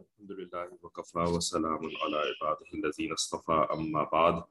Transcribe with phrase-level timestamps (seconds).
[0.00, 4.42] الحمد لله وكفى وسلام على عباده الذين اصطفى أما بعد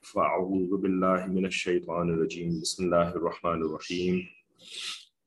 [0.00, 2.60] فأعوذ بالله من الشيطان الرجيم.
[2.60, 4.28] بسم الله الرحمن الرحيم.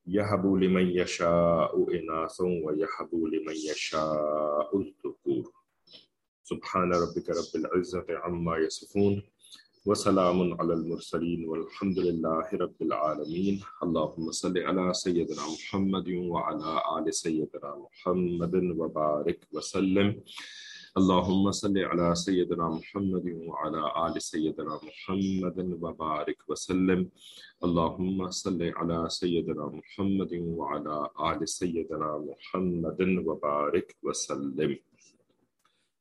[0.08, 5.54] يهب لمن يشاء إناثا ويهب لمن يشاء الذكور.
[6.44, 9.24] سبحان ربك رب العزة عما يصفون.
[9.86, 17.72] وسلام على المرسلين والحمد لله رب العالمين اللهم صل على سيدنا محمد وعلى آل سيدنا
[17.84, 20.24] محمد وبارك وسلم.
[21.00, 27.02] اللهم صل على سيدنا محمد وعلى آل سيدنا محمد وبارك وسلم.
[27.66, 30.98] اللهم صل على سيدنا محمد وعلى
[31.30, 34.72] آل سيدنا محمد وبارك وسلم.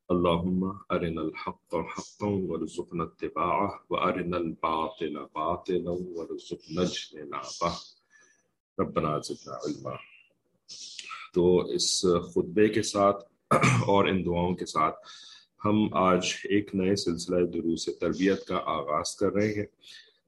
[0.08, 7.72] اللهم أرنا الحق حقا وارزقنا اتباعه، وأرنا الباطل باطلا وارزقنا اجتنابه.
[8.78, 9.96] ربنا زدنا علما.
[11.34, 13.24] تو اس خطبے کے ساتھ
[13.86, 14.96] اور ان دعاؤں کے ساتھ
[15.64, 19.66] ہم آج ایک نئے سلسلہ دروس تربیت کا آغاز کر رہے ہیں۔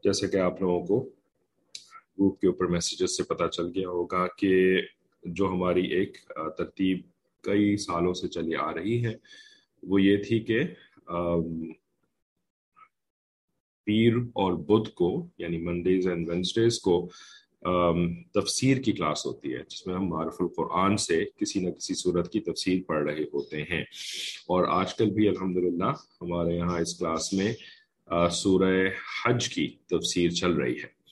[0.04, 1.00] جیسے کہ آپ لوگوں کو
[2.18, 4.82] گروپ کے اوپر میسیجز سے پتہ چل گیا ہوگا کہ
[5.24, 6.18] جو ہماری ایک
[6.58, 7.00] ترتیب
[7.40, 9.14] کئی سالوں سے چلی آ رہی ہے
[9.88, 10.60] وہ یہ تھی کہ
[13.84, 17.08] پیر اور بدھ کو یعنی منڈیز اینڈ وینسڈیز کو
[18.34, 22.32] تفسیر کی کلاس ہوتی ہے، جس میں ہم معرف القرآن سے کسی نہ کسی صورت
[22.32, 23.82] کی تفسیر پڑھ رہے ہوتے ہیں۔
[24.48, 27.52] اور آج کل بھی الحمدللہ ہمارے یہاں اس کلاس میں
[28.30, 28.88] سورہ
[29.24, 31.04] حج کی تفسیر چل رہی ہے۔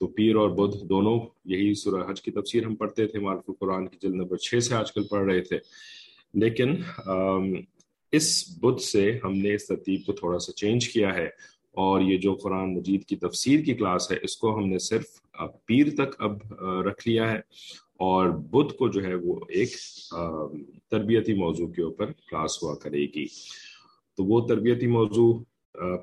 [0.00, 3.86] تو پیر اور بدھ دونوں یہی سورہ حج کی تفسیر ہم پڑھتے تھے، معرف القرآن
[3.88, 5.58] کی جلد نمبر چھ سے آج کل پڑھ رہے تھے۔
[6.34, 6.74] لیکن
[8.12, 11.26] اس بدھ سے ہم نے اس ترتیب کو تھوڑا سا چینج کیا ہے
[11.72, 15.04] اور یہ جو قرآن مجید کی تفسیر کی کلاس ہے، اس کو ہم نے صرف
[15.66, 17.38] پیر تک اب رکھ لیا ہے
[18.00, 19.70] اور بدھ کو جو ہے وہ ایک
[20.90, 23.26] تربیتی موضوع کے اوپر کلاس ہوا کرے گی۔
[24.16, 25.32] تو وہ تربیتی موضوع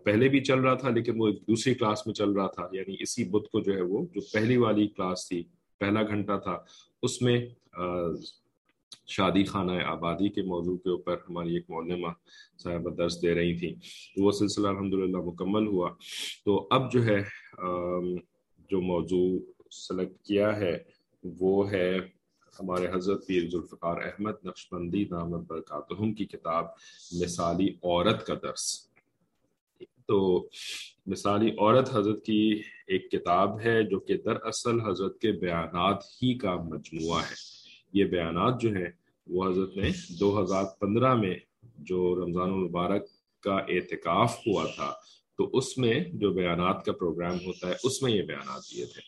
[0.03, 2.95] پہلے بھی چل رہا تھا لیکن وہ ایک دوسری کلاس میں چل رہا تھا۔ یعنی
[2.99, 5.43] اسی بدھ کو جو ہے وہ، جو پہلی والی کلاس تھی،
[5.79, 6.57] پہلا گھنٹہ تھا،
[7.01, 7.37] اس میں
[9.07, 12.07] شادی خانہ آبادی کے موضوع کے اوپر ہماری ایک معلمہ
[12.63, 13.73] صاحبہ درس دے رہی تھیں
[14.15, 15.89] تو وہ سلسلہ الحمدللہ مکمل ہوا۔
[16.45, 17.21] تو اب جو ہے
[18.69, 19.37] جو موضوع
[19.71, 20.77] سلیکٹ کیا ہے،
[21.39, 21.97] وہ ہے
[22.59, 26.65] ہمارے حضرت پیر ذوالفقار احمد نقشبندی دامت برکاتہم کی کتاب
[27.21, 28.89] مثالی عورت کا درس۔
[30.07, 30.47] تو
[31.05, 36.55] مثالی عورت حضرت کی ایک کتاب ہے جو کہ دراصل حضرت کے بیانات ہی کا
[36.55, 37.62] مجموعہ ہے۔
[37.93, 38.91] یہ بیانات جو ہیں
[39.27, 39.89] وہ حضرت نے
[40.19, 41.35] دو ہزار پندرہ میں
[41.77, 43.03] جو رمضان المبارک
[43.39, 44.93] کا اعتکاف ہوا تھا،
[45.37, 49.01] تو اس میں جو بیانات کا پروگرام ہوتا ہے، اس میں یہ بیانات دیے تھے۔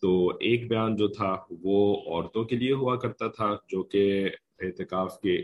[0.00, 5.20] تو ایک بیان جو تھا، وہ عورتوں کے لیے ہوا کرتا تھا، جو کہ اعتکاف
[5.20, 5.42] کے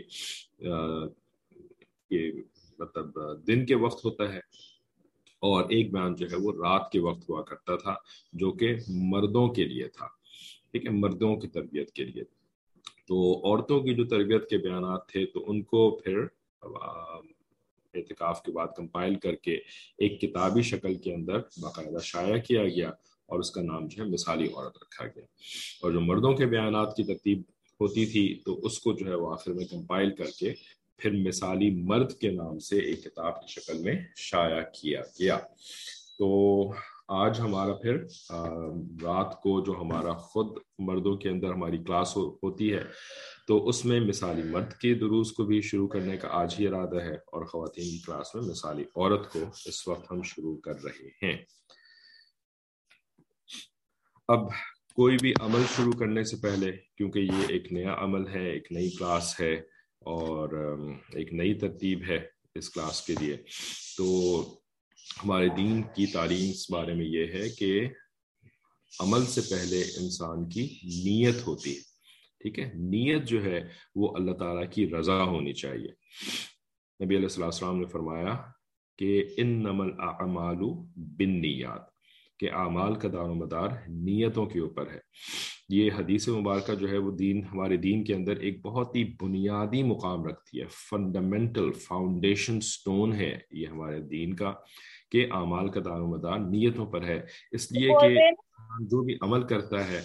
[2.79, 4.39] مطلب دن کے وقت ہوتا ہے۔
[5.39, 7.95] اور ایک بیان جو ہے، وہ رات کے وقت ہوا کرتا تھا،
[8.33, 10.07] جو کہ مردوں کے لیے تھا۔
[10.71, 12.38] ٹھیک ہے، مردوں کی تربیت کے لیے۔
[13.09, 16.19] تو عورتوں کی جو تربیت کے بیانات تھے تو ان کو پھر
[17.93, 19.55] اعتکاف کے بعد کمپائل کر کے
[19.97, 22.89] ایک کتابی شکل کے اندر باقاعدہ شائع کیا گیا
[23.25, 25.25] اور اس کا نام جو ہے مثالی عورت رکھا گیا۔
[25.81, 27.41] اور جو مردوں کے بیانات کی ترتیب
[27.81, 30.53] ہوتی تھی تو اس کو جو ہے وہ آخر میں کمپائل کر کے
[30.97, 35.39] پھر مثالی مرد کے نام سے ایک کتاب کی شکل میں شائع کیا گیا۔
[36.17, 36.27] تو
[37.17, 37.95] آج ہمارا پھر
[39.03, 42.83] رات کو جو ہمارا خود مردوں کے اندر ہماری کلاس ہوتی ہے،
[43.47, 47.01] تو اس میں مثالی مرد کے دروس کو بھی شروع کرنے کا آج ہی ارادہ
[47.01, 51.09] ہے اور خواتین کی کلاس میں مثالی عورت کو اس وقت ہم شروع کر رہے
[51.23, 51.37] ہیں۔
[54.29, 54.47] اب
[54.95, 58.89] کوئی بھی عمل شروع کرنے سے پہلے، کیونکہ یہ ایک نیا عمل ہے، ایک نئی
[58.89, 59.53] کلاس ہے
[60.05, 60.49] اور
[61.13, 62.19] ایک نئی ترتیب ہے
[62.55, 63.37] اس کلاس کے لیے،
[63.97, 64.58] تو
[65.23, 67.87] ہمارے دین کی تعلیم اس بارے میں یہ ہے کہ
[68.99, 71.81] عمل سے پہلے انسان کی نیت ہوتی ہے،
[72.39, 75.89] ٹھیک ہے؟ نیت جو ہے وہ اللہ تعالیٰ کی رضا ہونی چاہیے۔
[77.05, 78.37] نبی علیہ السلام نے فرمایا
[78.97, 80.55] کہ ان نمل اعمال
[80.95, 81.81] بن نیات
[82.39, 84.99] کہ اعمال کا دار و مدار نیتوں کے اوپر ہے۔
[85.69, 89.83] یہ حدیث مبارکہ جو ہے وہ دین، ہمارے دین کے اندر ایک بہت ہی بنیادی
[89.83, 94.53] مقام رکھتی ہے۔ فنڈامنٹل فاؤنڈیشن سٹون ہے یہ ہمارے دین کا۔
[95.11, 97.21] کہ اعمال کا دار و مدار نیتوں پر ہے۔
[97.51, 98.15] اس لیے کہ
[98.81, 100.01] جو بھی عمل کرتا ہے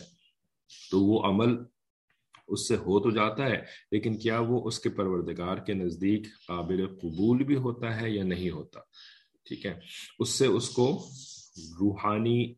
[0.91, 1.57] تو وہ عمل
[2.49, 6.87] اس سے ہو تو جاتا ہے لیکن کیا وہ اس کے پروردگار کے نزدیک قابل
[6.87, 8.81] قبول بھی ہوتا ہے یا نہیں ہوتا؟
[9.49, 9.75] ٹھیک ہے۔
[10.19, 11.07] اس سے اس کو
[11.81, 12.55] روحانی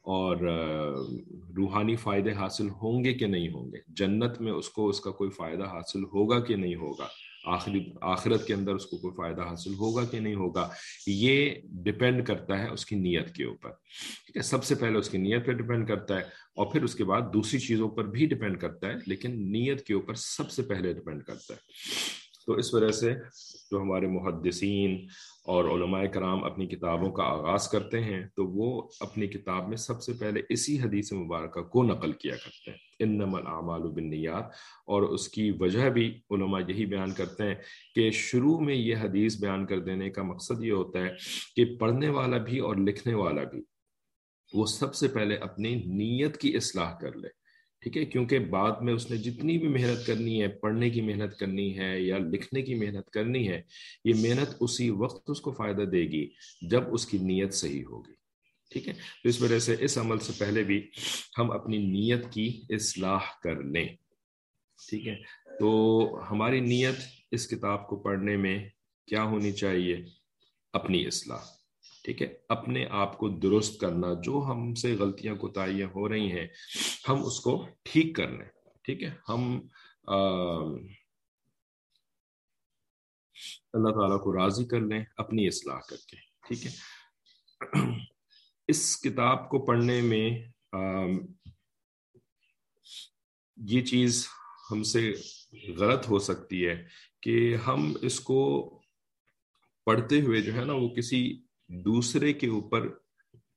[0.00, 0.36] اور
[1.56, 5.10] روحانی فائدے حاصل ہوں گے کہ نہیں ہوں گے؟ جنت میں اس کو اس کا
[5.10, 7.06] کوئی فائدہ حاصل ہوگا کہ نہیں ہوگا؟
[7.44, 10.68] آخری آخرت کے اندر اس کو کوئی فائدہ حاصل ہوگا کہ نہیں ہوگا؟
[11.06, 13.70] یہ ڈپینڈ کرتا ہے اس کی نیت کے اوپر،
[14.26, 16.94] ٹھیک ہے؟ سب سے پہلے اس کی نیت پہ ڈپینڈ کرتا ہے اور پھر اس
[16.94, 20.62] کے بعد دوسری چیزوں پر بھی ڈپینڈ کرتا ہے، لیکن نیت کے اوپر سب سے
[20.62, 21.58] پہلے ڈپینڈ کرتا ہے۔
[22.46, 23.14] تو اس وجہ سے
[23.70, 25.06] جو ہمارے محدثین
[25.44, 30.02] اور علماء کرام اپنی کتابوں کا آغاز کرتے ہیں، تو وہ اپنی کتاب میں سب
[30.02, 34.44] سے پہلے اسی حدیث مبارکہ کو نقل کیا کرتے ہیں۔ ان الاعمال بالنیات،
[34.86, 37.54] اور اس کی وجہ بھی علماء یہی بیان کرتے ہیں
[37.94, 41.14] کہ شروع میں یہ حدیث بیان کر دینے کا مقصد یہ ہوتا ہے
[41.56, 43.62] کہ پڑھنے والا بھی اور لکھنے والا بھی
[44.52, 47.28] وہ سب سے پہلے اپنی نیت کی اصلاح کر لے۔
[47.84, 51.38] ٹھیک ہے، کیونکہ بعد میں اس نے جتنی بھی محنت کرنی ہے، پڑھنے کی محنت
[51.38, 53.62] کرنی ہے یا لکھنے کی محنت کرنی ہے،
[54.04, 56.30] یہ محنت اسی وقت اس کو فائدہ دے گی
[56.62, 58.12] جب اس کی نیت صحیح ہوگی۔
[58.70, 60.90] ٹھیک ہے، تو اس وجہ سے اس عمل سے پہلے بھی
[61.38, 63.88] ہم اپنی نیت کی اصلاح کر لیں۔
[64.90, 65.16] ٹھیک ہے،
[65.58, 66.96] تو ہماری نیت
[67.30, 68.68] اس کتاب کو پڑھنے میں
[69.06, 69.96] کیا ہونی چاہیے؟
[70.72, 71.63] اپنی اصلاح۔
[72.04, 76.46] ٹھیک ہے، اپنے آپ کو درست کرنا، جو ہم سے غلطیاں، کوتاہیاں ہو رہی ہیں،
[77.08, 77.52] ہم اس کو
[77.82, 78.48] ٹھیک کر لیں۔
[78.84, 79.42] ٹھیک ہے، ہم
[83.72, 86.16] اللہ تعالیٰ کو راضی کر لیں، اپنی اصلاح کر کے۔
[86.48, 86.72] ٹھیک ہے،
[88.68, 90.28] اس کتاب کو پڑھنے میں
[93.58, 94.26] یہ چیز
[94.70, 95.12] ہم سے
[95.78, 96.76] غلط ہو سکتی ہے
[97.22, 97.34] کہ
[97.66, 98.40] ہم اس کو
[99.86, 101.20] پڑھتے ہوئے جو ہے نا، وہ کسی
[101.68, 102.88] دوسرے کے اوپر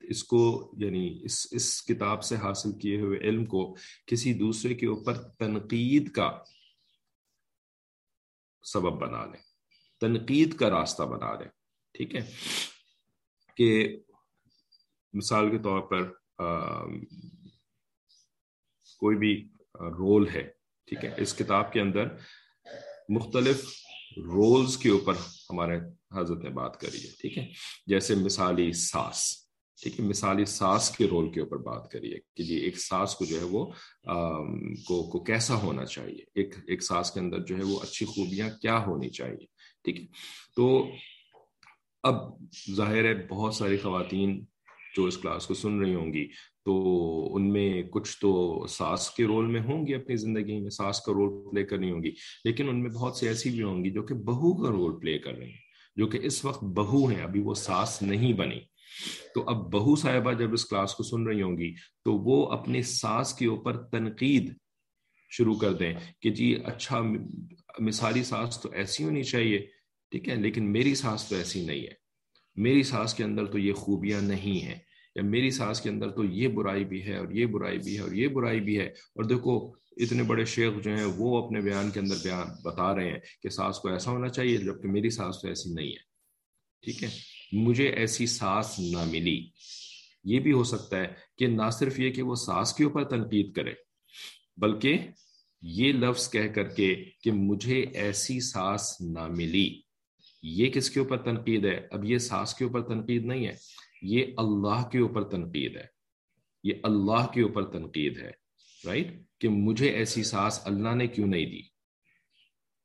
[0.02, 3.76] اس کو یعنی اس اس کتاب سے حاصل کیے ہوئے علم کو
[4.06, 6.44] کسی دوسرے کے اوپر تنقید کا
[8.64, 9.42] سبب بنا لیں،
[10.02, 11.50] تنقید کا راستہ بنا لیں،
[11.94, 12.22] ٹھیک ہے؟
[13.56, 14.00] کہ
[15.14, 16.12] مثال کے طور پر
[19.00, 20.52] کوئی بھی رول ہے،
[20.86, 22.08] ٹھیک ہے؟ اس کتاب کے اندر
[23.10, 23.87] مختلف
[24.18, 25.14] رولز کے اوپر
[25.50, 25.78] ہمارے
[26.18, 27.48] حضرت نے بات کری ہے ٹھیک ہے؟
[27.88, 29.48] جیسے مثالی ساس
[29.82, 33.26] ٹھیک ہے؟ مثالی ساس کے رول کے اوپر بات کریے کہ جی ایک ساس کو
[33.26, 33.66] جو ہے وہ
[34.86, 38.50] کو, کو کیسا ہونا چاہیے؟ ایک ایک ساس کے اندر جو ہے وہ اچھی خوبیاں
[38.62, 39.46] کیا ہونی چاہیے؟
[39.84, 40.06] ٹھیک ہے؟
[40.56, 40.88] تو
[42.04, 42.16] اب
[42.76, 44.46] ظاہر ہے بہت ساری خواتین
[44.98, 46.28] جو اس کلاس کو سن رہی ہوں گی،
[46.66, 46.74] تو
[47.36, 51.12] ان میں کچھ تو ساس کے رول میں ہوں گی اپنی زندگی میں، ساس کا
[51.14, 52.12] رول پلے کرنی ہوں گی،
[52.46, 55.18] لیکن ان میں بہت سی ایسی بھی ہوں گی جو کہ بہو کا رول پلے
[55.20, 55.66] کر رہی ہیں،
[55.96, 58.60] جو کہ اس وقت بہو ہیں، ابھی وہ ساس نہیں بنی۔
[59.36, 61.74] تو اب بہو صاحبہ جب اس کلاس کو سن رہی ہوں گی،
[62.06, 64.54] تو وہ اپنی ساس کے اوپر تنقید
[65.30, 67.02] شروع کر دیں کہ جی اچھا
[67.80, 69.60] مثالی ساس تو ایسی ہونی چاہیے،
[70.12, 72.08] ٹھیک ہے، لیکن میری ساس تو ایسی نہیں ہے۔
[72.56, 74.80] میری ساس کے اندر تو یہ خوبیاں نہیں ہیں۔
[75.18, 78.02] یا میری ساس کے اندر تو یہ برائی بھی ہے اور یہ برائی بھی ہے
[78.02, 81.92] اور یہ برائی بھی ہے۔ اور دیکھو، اتنے بڑے شیخ جو ہیں وہ اپنے بیان
[81.92, 85.42] کے اندر بیان بتا رہے ہیں کہ ساس کو ایسا ہونا چاہیے جبکہ میری ساس
[85.42, 86.08] تو ایسی نہیں ہے۔
[86.82, 87.10] ٹھیک ہے؟
[87.52, 89.50] مجھے ایسی ساس نہ ملی۔
[90.24, 93.54] یہ بھی ہو سکتا ہے کہ نہ صرف یہ کہ وہ ساس کے اوپر تنقید
[93.54, 93.74] کرے،
[94.58, 94.98] بلکہ
[95.62, 99.82] یہ لفظ کہہ کر کے کہ مجھے ایسی ساس نہ ملی۔
[100.44, 103.54] یہ کس کے اوپر تنقید ہے؟ اب یہ ساس کے اوپر تنقید نہیں ہے۔
[104.02, 105.86] یہ اللہ کے اوپر تنقید ہے۔
[106.64, 108.32] یہ اللہ کے اوپر تنقید ہے
[108.86, 109.08] رائٹ
[109.40, 111.62] کہ مجھے ایسی ساس اللہ نے کیوں نہیں دی؟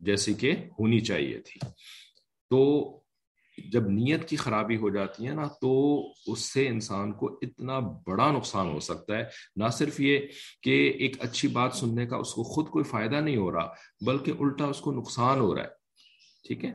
[0.01, 1.69] جیسے کہ ہونی چاہیے تھی۔
[2.51, 2.89] تو
[3.73, 8.33] جب نیت کی خرابی ہو جاتی ہے نا، تو اس سے انسان کو اتنا بڑا
[8.33, 9.25] نقصان ہو سکتا ہے۔
[9.57, 10.19] نہ صرف یہ
[10.63, 13.73] کہ ایک اچھی بات سننے کا اس کو خود کوئی فائدہ نہیں ہو رہا،
[14.07, 15.69] بلکہ الٹا اس کو نقصان ہو رہا ہے۔
[16.49, 16.73] ٹھیک ہے؟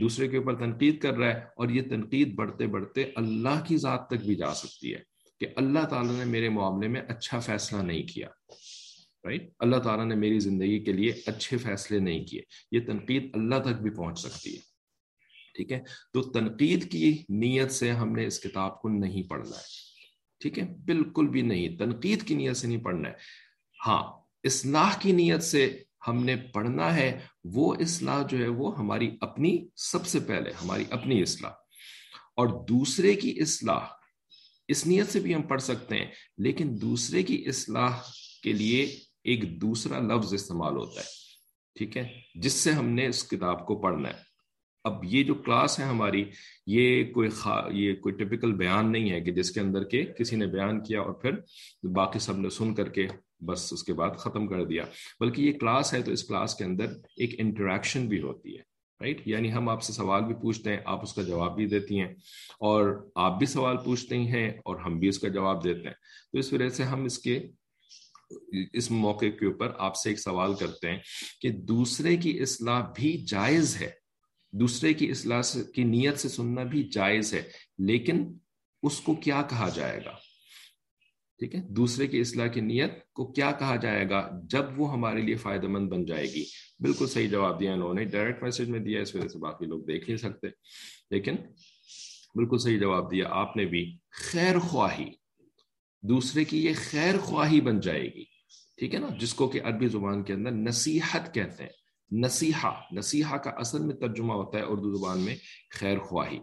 [0.00, 4.06] دوسرے کے اوپر تنقید کر رہا ہے اور یہ تنقید بڑھتے بڑھتے اللہ کی ذات
[4.08, 5.00] تک بھی جا سکتی ہے
[5.40, 8.28] کہ اللہ تعالیٰ نے میرے معاملے میں اچھا فیصلہ نہیں کیا
[9.24, 13.58] رائٹ اللہ تعالیٰ نے میری زندگی کے لیے اچھے فیصلے نہیں کیے، یہ تنقید اللہ
[13.64, 14.60] تک بھی پہنچ سکتی ہے،
[15.54, 15.80] ٹھیک ہے؟
[16.12, 19.64] تو تنقید کی نیت سے ہم نے اس کتاب کو نہیں پڑھنا ہے،
[20.40, 23.14] ٹھیک ہے؟ بالکل بھی نہیں، تنقید کی نیت سے نہیں پڑھنا ہے۔
[23.86, 24.02] ہاں
[24.44, 25.66] اصلاح کی نیت سے
[26.08, 30.84] ہم نے پڑھنا ہے، وہ اصلاح جو ہے، وہ ہماری اپنی سب سے پہلے، ہماری
[30.90, 31.50] اپنی اصلاح۔
[32.36, 33.80] اور دوسرے کی اصلاح،
[34.68, 36.06] اس نیت سے بھی ہم پڑھ سکتے ہیں،
[36.38, 37.96] لیکن دوسرے کی اصلاح
[38.42, 41.06] کے لیے ایک دوسرا لفظ استعمال ہوتا ہے۔
[41.74, 44.26] ٹھیک ہے؟ جس سے ہم نے اس کتاب کو پڑھنا ہے۔
[44.84, 46.24] اب یہ جو کلاس ہے ہماری،
[46.66, 50.36] یہ کوئی خا، یہ کوئی ٹپیکل بیان نہیں ہے کہ جس کے اندر کے کسی
[50.36, 51.30] نے بیان کیا اور پھر
[51.88, 53.06] باقی سب نے سن کر کے
[53.40, 54.84] بس اس کے بعد ختم کر دیا۔
[55.20, 58.62] بلکہ یہ کلاس ہے تو اس کلاس کے اندر ایک انٹریکشن بھی ہوتی ہے
[59.00, 62.00] رائٹ یعنی ہم آپ سے سوال بھی پوچھتے ہیں، آپ اس کا جواب بھی دیتی
[62.00, 62.08] ہیں،
[62.60, 65.94] اور آپ بھی سوال پوچھتے ہیں اور ہم بھی اس کا جواب دیتے ہیں۔
[66.32, 67.38] تو اس وجہ سے ہم اس کے،
[68.72, 70.98] اس موقع کے اوپر آپ سے ایک سوال کرتے ہیں
[71.40, 73.90] کہ دوسرے کی اصلاح بھی جائز ہے۔
[74.52, 75.40] دوسرے کی اصلاح
[75.74, 77.42] کی نیت سے سننا بھی جائز ہے،
[77.78, 78.24] لیکن
[78.82, 80.16] اس کو کیا کہا جائے گا؟
[81.38, 85.20] ٹھیک ہے؟ دوسرے کی اصلاح کی نیت کو کیا کہا جائے گا جب وہ ہمارے
[85.20, 86.44] لیے فائدہ مند بن جائے گی؟
[86.80, 89.80] بالکل صحیح جواب دیا انہوں نے ڈائریکٹ میسج میں دیا، اس وجہ سے باقی لوگ
[89.80, 90.46] دیکھ نہیں سکتے۔
[91.10, 91.34] لیکن
[92.34, 95.06] بالکل صحیح جواب دیا آپ نے بھی، خیر خواہی۔
[96.02, 98.24] دوسرے کی یہ خیر خواہی بن جائے گی۔
[98.76, 101.70] ٹھیک ہے نا؟ جس کو کہ عربی زبان کے اندر نصیحت کہتے ہیں۔
[102.12, 105.36] نصیحہ نصیحہ کا اصل میں ترجمہ ہوتا ہے اردو زبان میں،
[105.70, 106.38] خیر خواہی۔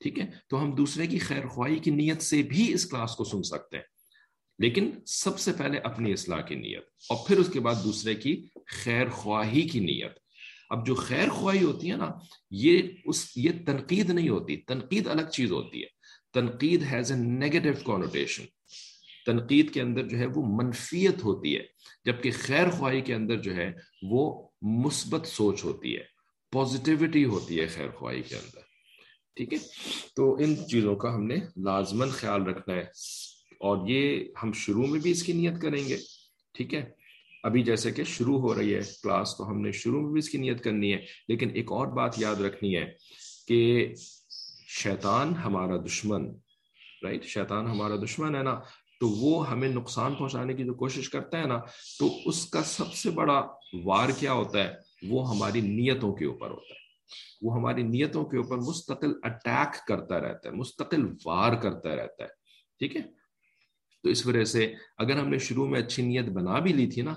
[0.00, 3.24] ٹھیک ہے؟ تو ہم دوسرے کی خیر خواہی کی نیت سے بھی اس کلاس کو
[3.24, 3.93] سن سکتے ہیں۔
[4.58, 8.48] لیکن سب سے پہلے اپنی اصلاح کی نیت اور پھر اس کے بعد دوسرے کی
[8.66, 10.12] خیر خواہی کی نیت۔
[10.70, 12.10] اب جو خیر خواہی ہوتی ہے نا،
[12.50, 15.86] یہ اس، یہ تنقید نہیں ہوتی، تنقید الگ چیز ہوتی ہے۔
[16.32, 18.44] تنقید ہیز اے نیگیٹو کونوٹیشن
[19.26, 21.62] تنقید کے اندر جو ہے وہ منفیت ہوتی ہے،
[22.04, 26.02] جبکہ خیر خواہی کے اندر جو ہے وہ مثبت سوچ ہوتی ہے
[26.52, 28.60] پازیٹیوٹی ہوتی ہے خیر خواہی کے اندر۔
[29.36, 29.58] ٹھیک ہے؟
[30.16, 32.84] تو ان چیزوں کا ہم نے لازمن خیال رکھنا ہے۔
[33.64, 35.96] اور یہ ہم شروع میں بھی اس کی نیت کریں گے،
[36.52, 36.90] ٹھیک ہے؟
[37.42, 40.28] ابھی جیسے کہ شروع ہو رہی ہے کلاس، تو ہم نے شروع میں بھی اس
[40.28, 42.92] کی نیت کرنی ہے۔ لیکن ایک اور بات یاد رکھنی ہے
[43.48, 43.92] کہ
[44.68, 46.32] شیطان ہمارا دشمن
[47.02, 48.60] رائٹ شیطان ہمارا دشمن ہے نا،
[49.00, 51.60] تو وہ ہمیں نقصان پہنچانے کی جو کوشش کرتا ہے نا،
[51.98, 53.46] تو اس کا سب سے بڑا
[53.84, 54.74] وار کیا ہوتا ہے؟
[55.08, 56.84] وہ ہماری نیتوں کے اوپر ہوتا ہے۔
[57.42, 62.28] وہ ہماری نیتوں کے اوپر مستقل اٹیک کرتا رہتا ہے، مستقل وار کرتا رہتا ہے۔
[62.78, 63.23] ٹھیک ہے؟
[64.04, 67.02] تو اس وجہ سے اگر ہم نے شروع میں اچھی نیت بنا بھی لی تھی
[67.02, 67.14] نا،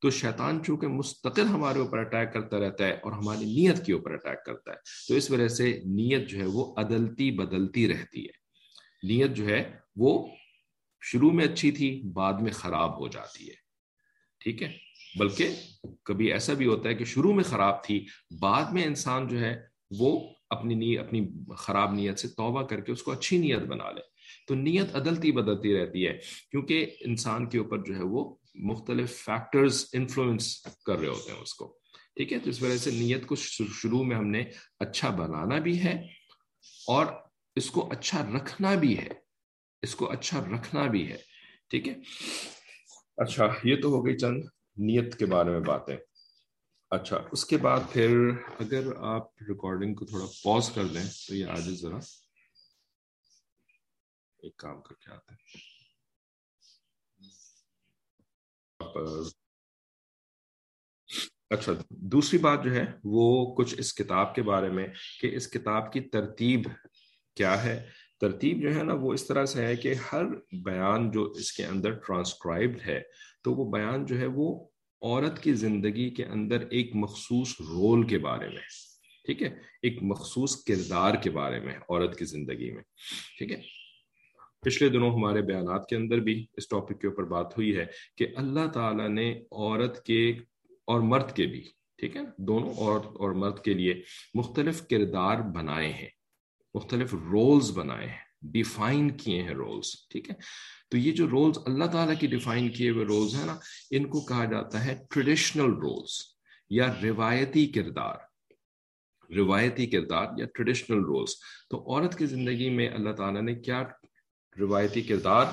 [0.00, 4.12] تو شیطان چونکہ مستقل ہمارے اوپر اٹیک کرتا رہتا ہے اور ہماری نیت کے اوپر
[4.12, 4.76] اٹیک کرتا ہے،
[5.08, 8.42] تو اس وجہ سے نیت جو ہے وہ عدلتی بدلتی رہتی ہے۔
[9.02, 10.28] نیت جو ہے وہ
[11.02, 13.54] شروع میں اچھی تھی، بعد میں خراب ہو جاتی ہے۔
[14.40, 14.72] ٹھیک ہے؟
[15.18, 15.48] بلکہ
[16.04, 18.06] کبھی ایسا بھی ہوتا ہے کہ شروع میں خراب تھی،
[18.40, 19.64] بعد میں انسان جو ہے
[19.98, 23.90] وہ اپنی نیت اپنی خراب نیت سے توبہ کر کے اس کو اچھی نیت بنا
[23.90, 24.11] لے۔
[24.46, 26.18] تو نیت عدلتی بدلتی رہتی ہے،
[26.50, 31.54] کیونکہ انسان کے اوپر جو ہے وہ مختلف فیکٹرز انفلوئنس کر رہے ہوتے ہیں اس
[31.54, 31.78] کو۔
[32.16, 34.44] ٹھیک ہے؟ تو اس وجہ سے نیت کو شروع میں ہم نے
[34.80, 36.08] اچھا بنانا بھی ہے
[36.88, 37.06] اور
[37.56, 39.08] اس کو اچھا رکھنا بھی ہے۔
[39.82, 41.16] اس کو اچھا رکھنا بھی ہے۔
[41.70, 41.94] ٹھیک ہے؟
[43.16, 44.42] اچھا یہ تو ہو گئی چند
[44.76, 45.96] نیت کے بارے میں باتیں۔
[46.90, 51.46] اچھا اس کے بعد پھر اگر آپ ریکارڈنگ کو تھوڑا پوز کر دیں تو یہ
[51.46, 51.98] آج ذرا
[54.42, 55.60] ایک کام کر کے آتے ہیں
[61.50, 61.72] اچھا
[62.12, 64.86] دوسری بات جو ہے وہ کچھ اس کتاب کے بارے میں
[65.20, 66.68] کہ اس کتاب کی ترتیب
[67.36, 67.78] کیا ہے
[68.20, 70.24] ترتیب جو ہے نا وہ اس طرح سے ہے کہ ہر
[70.64, 73.00] بیان جو اس کے اندر ٹرانسکرائبڈ ہے
[73.44, 74.48] تو وہ بیان جو ہے وہ
[75.02, 78.66] عورت کی زندگی کے اندر ایک مخصوص رول کے بارے میں
[79.24, 79.48] ٹھیک ہے
[79.82, 82.82] ایک مخصوص کردار کے بارے میں عورت کی زندگی میں
[83.38, 83.60] ٹھیک ہے
[84.62, 87.84] پچھلے دنوں ہمارے بیانات کے اندر بھی اس ٹاپک کے اوپر بات ہوئی ہے
[88.16, 90.28] کہ اللہ تعالیٰ نے عورت کے
[90.88, 91.60] اور مرد کے بھی،
[91.98, 93.94] ٹھیک ہے؟ دونوں عورت اور مرد کے لیے
[94.34, 96.08] مختلف کردار بنائے ہیں،
[96.74, 100.34] مختلف رولز بنائے ہیں ڈیفائن کیے ہیں رولز ٹھیک ہے؟
[100.90, 103.56] تو یہ جو رولز اللہ تعالیٰ کی ڈیفائن کیے ہوئے رولز ہیں نا،
[103.90, 106.20] ان کو کہا جاتا ہے ٹریڈیشنل رولز
[106.70, 108.30] یا روایتی کردار
[109.30, 111.34] روایتی کردار یا ٹریڈیشنل رولز
[111.70, 113.82] تو عورت کی زندگی میں اللہ تعالیٰ نے کیا
[114.60, 115.46] روایتی کردار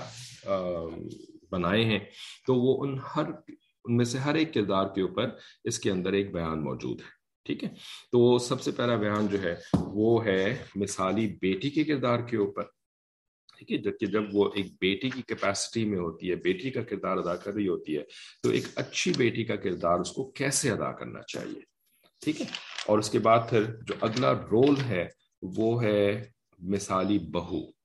[1.51, 1.99] بنائے ہیں۔
[2.47, 3.25] تو وہ ان ہر،
[3.85, 5.29] ان میں سے ہر ایک کردار کے اوپر
[5.63, 7.11] اس کے اندر ایک بیان موجود ہے،
[7.45, 7.69] ٹھیک ہے؟
[8.11, 12.63] تو سب سے پہلا بیان جو ہے، وہ ہے مثالی بیٹی کے کردار کے اوپر،
[13.57, 17.17] ٹھیک ہے؟ جبکہ جب وہ ایک بیٹی کی کیپیسٹی میں ہوتی ہے، بیٹی کا کردار
[17.17, 18.03] ادا کر رہی ہوتی ہے،
[18.43, 21.61] تو ایک اچھی بیٹی کا کردار اس کو کیسے ادا کرنا چاہیے،
[22.21, 22.45] ٹھیک ہے؟
[22.87, 25.07] اور اس کے بعد پھر جو اگلا رول ہے،
[25.41, 26.29] وہ ہے
[26.59, 27.78] مثالی بہو۔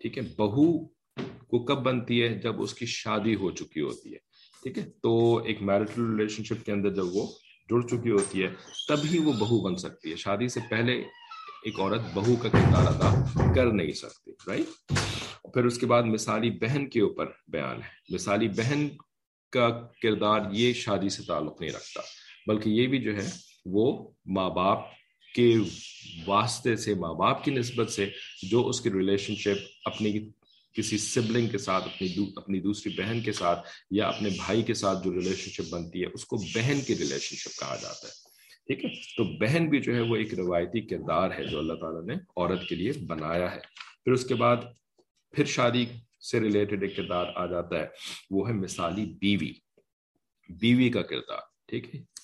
[0.00, 0.66] ٹھیک ہے، بہو
[1.50, 4.18] کو کب بنتی ہے؟ جب اس کی شادی ہو چکی ہوتی ہے،
[4.62, 7.26] ٹھیک ہے؟ تو ایک میرٹل ریلیشن شپ کے اندر جب وہ
[7.70, 8.48] جڑ چکی ہوتی ہے
[8.88, 11.00] تب ہی وہ بہو بن سکتی ہے۔ شادی سے پہلے
[11.64, 13.10] ایک عورت بہو کا کردار ادا
[13.54, 14.92] کر نہیں سکتی رائٹ
[15.54, 18.86] پھر اس کے بعد مثالی بہن کے اوپر بیان ہے۔ مثالی بہن
[19.52, 19.68] کا
[20.02, 22.00] کردار یہ شادی سے تعلق نہیں رکھتا،
[22.46, 23.26] بلکہ یہ بھی جو ہے،
[23.66, 23.86] وہ
[24.26, 24.84] ماں باپ
[25.36, 25.54] کے
[26.26, 28.10] واسطے سے، ماں باپ کی نسبت سے
[28.42, 30.28] جو اس کی ریلیشن شپ اپنی
[30.74, 34.74] کسی سبلنگ کے ساتھ، اپنی دو، اپنی دوسری بہن کے ساتھ یا اپنے بھائی کے
[34.74, 38.26] ساتھ جو ریلیشن شپ بنتی ہے، اس کو بہن کی ریلیشن شپ کہا جاتا ہے۔
[38.66, 42.04] ٹھیک ہے؟ تو بہن بھی جو ہے وہ ایک روایتی کردار ہے جو اللہ تعالیٰ
[42.04, 43.60] نے عورت کے لیے بنایا ہے۔
[44.04, 44.56] پھر اس کے بعد
[45.32, 45.86] پھر شادی
[46.30, 47.86] سے ریلیٹڈ ایک کردار آ جاتا ہے،
[48.30, 49.52] وہ ہے مثالی بیوی۔
[50.48, 52.15] بیوی کا کردار، ٹھیک ہے؟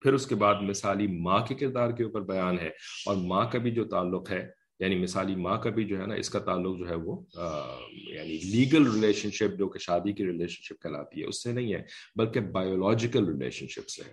[0.00, 2.68] پھر اس کے بعد مثالی ماں کے کردار کے اوپر بیان ہے
[3.06, 6.14] اور ماں کا بھی جو تعلق ہے یعنی مثالی ماں کا بھی جو ہے نا،
[6.14, 7.20] اس کا تعلق جو ہے وہ
[7.92, 11.74] یعنی لیگل ریلیشن شپ جو کہ شادی کی ریلیشن شپ کہلاتی ہے، اس سے نہیں
[11.74, 11.82] ہے،
[12.16, 14.12] بلکہ بایولوجیکل ریلیشن شپ سے ہے۔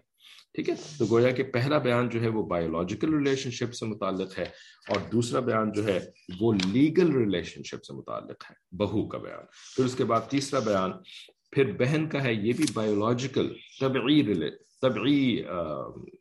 [0.54, 4.40] ٹھیک ہے؟ تو گویا کہ پہلا بیان جو ہے وہ بایولوجیکل ریلیشن شپ سے متعلق
[4.40, 4.44] ہے
[4.90, 6.00] اور دوسرا بیان جو ہے
[6.40, 10.60] وہ لیگل ریلیشن شپ سے متعلق ہے، بہو کا بیان۔ پھر اس کے بعد تیسرا
[10.60, 10.92] بیان،
[11.52, 14.24] پھر بہن کا ہے، یہ بھی بایولوجیکل طبعی
[14.86, 15.44] طبعی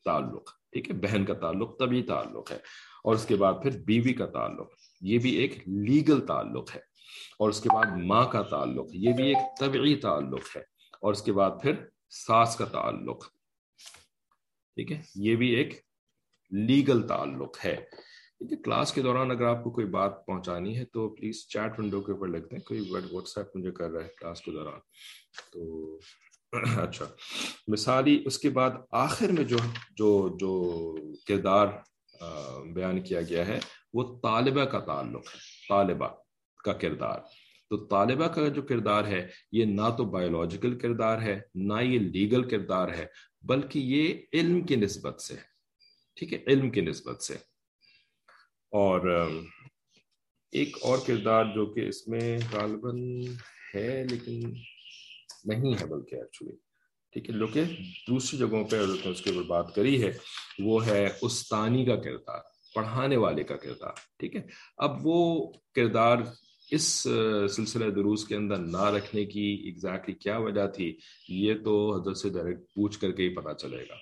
[0.04, 2.56] تعلق۔ ٹھیک ہے، بہن کا تعلق طبعی تعلق ہے،
[3.04, 6.80] اور اس کے بعد پھر بیوی کا تعلق۔ یہ بھی ایک لیگل تعلق ہے،
[7.38, 10.60] اور اس کے بعد ماں کا تعلق۔ یہ بھی ایک طبعی تعلق ہے،
[11.02, 11.74] اور اس کے بعد پھر
[12.16, 13.24] ساس کا تعلق۔
[14.76, 15.74] ٹھیک ہے، یہ بھی ایک
[16.52, 20.84] لیگل تعلق ہے۔ ٹھیک ہے، کلاس کے دوران اگر آپ کو کوئی بات پہنچانی ہے
[20.84, 24.08] تو پلیز چیٹ ونڈو کے اوپر لکھ دیں کوئی واٹس ایپ مجھے کر رہا ہے
[24.18, 24.80] کلاس کے دوران۔
[25.52, 25.98] تو
[26.88, 27.04] اچھا۔
[27.68, 29.56] مثالی اس کے بعد آخر میں جو
[29.96, 30.72] جو جو
[31.28, 31.66] کردار
[32.72, 33.58] بیان کیا گیا ہے،
[33.92, 36.08] وہ طالبہ کا تعلق ہے، طالبہ
[36.64, 37.20] کا کردار۔
[37.70, 42.48] تو طالبہ کا جو کردار ہے، یہ نہ تو بایولوجیکل کردار ہے، نہ یہ لیگل
[42.48, 43.06] کردار ہے،
[43.42, 45.34] بلکہ یہ علم کی نسبت سے
[46.16, 47.34] ٹھیک ہے، علم کی نسبت سے۔
[48.70, 49.30] اور
[50.52, 53.24] ایک اور کردار جو کہ اس میں غالباً
[53.74, 54.52] ہے، لیکن
[55.44, 56.56] نہیں ہے بلکہ ایکچولی
[57.12, 57.64] ٹھیک ہے جو کہ
[58.08, 60.12] دوسری جگہوں پہ اس کے اوپر بات کری ہے،
[60.58, 62.40] وہ ہے استانی کا کردار،
[62.74, 64.40] پڑھانے والے کا کردار، ٹھیک ہے۔
[64.76, 66.18] اب وہ کردار
[66.70, 67.06] اس
[67.50, 70.98] سلسلہ دروس کے اندر نہ رکھنے کی ایگزیکٹلی کیا وجہ تھی،
[71.28, 73.94] یہ تو حضرت سے ڈائریکٹ پوچھ کر کے ہی پتا چلے گا۔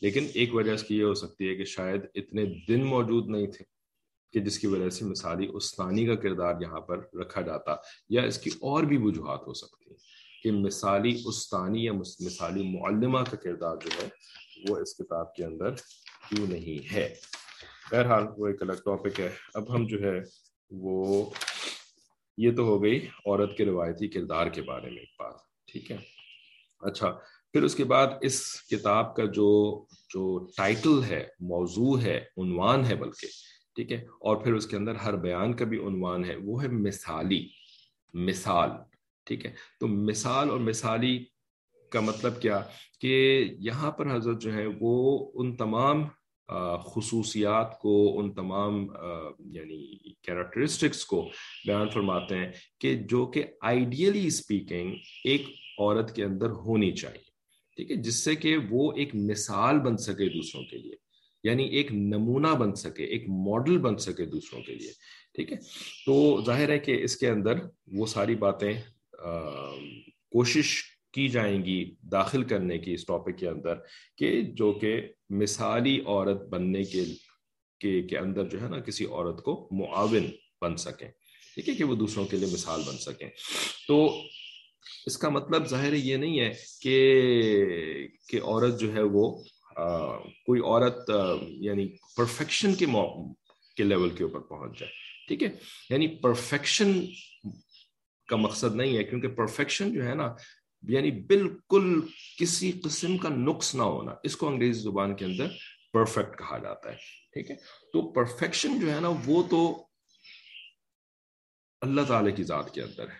[0.00, 3.46] لیکن ایک وجہ اس کی یہ ہو سکتی ہے کہ شاید اتنے دن موجود نہیں
[3.46, 3.64] تھے
[4.32, 7.74] کہ جس کی وجہ سے مثالی استانی کا کردار یہاں پر رکھا جاتا
[8.08, 10.07] یا اس کی اور بھی وجوہات ہو سکتی۔ ہیں
[10.42, 14.08] کہ مثالی استانی یا مثالی معلمہ کا کردار جو ہے
[14.68, 15.70] وہ اس کتاب کے اندر
[16.28, 17.14] کیوں نہیں ہے۔
[17.92, 20.20] بہرحال وہ ایک الگ ٹاپک ہے۔ اب ہم جو ہے
[20.70, 21.30] وہ،
[22.38, 25.34] یہ تو ہو گئی عورت کے روایتی کردار کے بارے میں ایک بات،
[25.66, 25.96] ٹھیک ہے؟
[26.80, 27.10] اچھا
[27.52, 32.94] پھر اس کے بعد اس کتاب کا جو جو ٹائٹل ہے، موضوع ہے، عنوان ہے
[32.94, 33.26] بلکہ،
[33.74, 36.68] ٹھیک ہے؟ اور پھر اس کے اندر ہر بیان کا بھی عنوان ہے، وہ ہے
[36.68, 37.48] مثالی،
[38.14, 38.70] مثال۔
[39.28, 41.24] ٹھیک ہے۔ تو مثال اور مثالی
[41.92, 42.60] کا مطلب کیا؟
[43.00, 46.04] کہ یہاں پر حضرت جو ہے وہ ان تمام
[46.86, 48.86] خصوصیات کو، ان تمام
[49.38, 51.30] یعنی کیریکٹرسٹکس کو
[51.66, 55.42] بیان فرماتے ہیں کہ جو کہ آئیڈیلی اسپیکنگ ایک
[55.78, 57.28] عورت کے اندر ہونی چاہیے۔
[57.76, 60.94] ٹھیک ہے، جس سے کہ وہ ایک مثال بن سکے دوسروں کے لیے
[61.44, 64.90] یعنی ایک نمونہ بن سکے، ایک ماڈل بن سکے دوسروں کے لیے۔
[65.34, 65.56] ٹھیک ہے،
[66.06, 67.54] تو ظاہر ہے کہ اس کے اندر
[67.86, 68.72] وہ ساری باتیں
[70.30, 73.74] کوشش کی جائیں گی داخل کرنے کی اس ٹاپک کے اندر
[74.16, 75.00] کہ جو کہ
[75.30, 77.04] مثالی عورت بننے کے
[77.80, 81.08] کے, کے اندر جو ہے نا کسی عورت کو معاون بن سکیں۔
[81.54, 83.30] ٹھیک ہے کہ وہ دوسروں کے لیے مثال بن سکیں۔
[83.88, 84.22] تو
[85.06, 87.12] اس کا مطلب ظاہر یہ نہیں ہے کہ
[88.28, 89.44] کہ عورت جو ہے وہ
[89.76, 92.86] آ, کوئی عورت آ, یعنی پرفیکشن کے
[93.76, 94.92] کے لیول کے اوپر پہنچ جائے۔
[95.28, 95.48] ٹھیک ہے؟
[95.90, 97.00] یعنی پرفیکشن
[98.28, 100.34] کا مقصد نہیں ہے، کیونکہ پرفیکشن جو ہے نا
[100.82, 102.00] یعنی بالکل
[102.38, 105.48] کسی قسم کا نقص نہ ہونا، اس کو انگریزی زبان کے اندر
[105.92, 106.96] پرفیکٹ کہا جاتا ہے،
[107.32, 107.56] ٹھیک ہے؟
[107.92, 109.60] تو پرفیکشن جو ہے نا، وہ تو
[111.82, 113.18] اللہ تعالی کی ذات کے اندر ہے،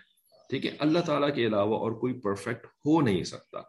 [0.49, 3.59] ٹھیک ہے؟ اللہ تعالیٰ کے علاوہ اور کوئی پرفیکٹ ہو نہیں سکتا۔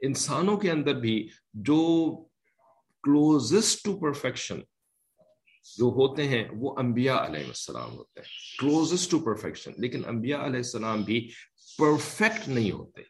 [0.00, 1.80] انسانوں کے اندر بھی جو
[3.04, 4.60] کلوزسٹ ٹو پرفیکشن
[5.64, 8.26] جو ہوتے ہیں وہ انبیاء علیہ السلام ہوتے ہیں
[8.60, 11.28] کلوزسٹ ٹو پرفیکشن لیکن انبیاء علیہ السلام بھی
[11.78, 13.02] پرفیکٹ نہیں ہوتے،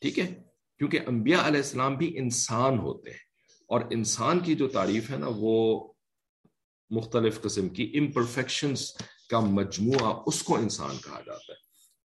[0.00, 0.26] ٹھیک ہے؟
[0.80, 3.24] کیونکہ انبیاء علیہ السلام بھی انسان ہوتے ہیں۔
[3.70, 5.54] اور انسان کی جو تعریف ہے نا، وہ
[6.90, 8.92] مختلف قسم کی امپرفیکشنس
[9.30, 11.58] کا مجموعہ اس کو انسان کہا جاتا ہے،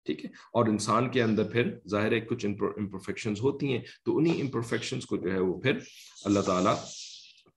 [0.08, 4.40] ٹھیک ہے؟ اور انسان کے اندر پھر ظاہر ہے کچھ امپرفیکشنز ہوتی ہیں، تو انہی
[4.42, 5.78] امپرفیکشنز کو جو ہے وہ پھر
[6.26, 6.76] اللہ تعالیٰ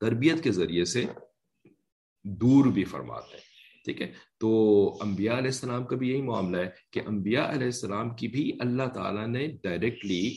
[0.01, 1.05] تربیت کے ذریعے سے
[2.25, 3.43] دور بھی فرماتے ہیں،
[3.85, 4.49] ٹھیک ہے؟ تو
[5.01, 8.89] انبیاء علیہ السلام کا بھی یہی معاملہ ہے کہ انبیاء علیہ السلام کی بھی اللہ
[8.95, 10.35] تعالیٰ نے ڈائریکٹلی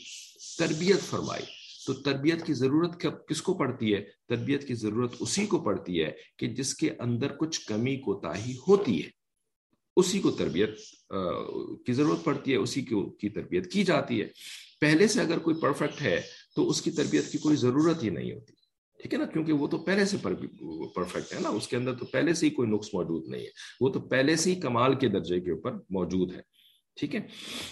[0.58, 1.44] تربیت فرمائی۔
[1.86, 6.10] تو تربیت کی ضرورت کس کو پڑتی ہے؟ تربیت کی ضرورت اسی کو پڑتی ہے
[6.38, 9.08] کہ جس کے اندر کچھ کمی کوتاہی ہوتی ہے۔
[9.96, 10.78] اسی کو تربیت
[11.86, 14.26] کی ضرورت پڑتی ہے، اسی کی تربیت کی جاتی ہے۔
[14.80, 16.20] پہلے سے اگر کوئی پرفیکٹ ہے
[16.56, 18.57] تو اس کی تربیت کی کوئی ضرورت ہی نہیں ہوتی۔
[18.98, 22.06] ٹھیک ہے نا؟ کیونکہ وہ تو پہلے سے پرفیکٹ ہے نا۔ اس کے اندر تو
[22.06, 23.48] پہلے سے ہی کوئی نقص موجود نہیں ہے۔
[23.80, 26.40] وہ تو پہلے سے ہی کمال کے درجے کے اوپر موجود ہے۔
[26.96, 27.20] ٹھیک ہے؟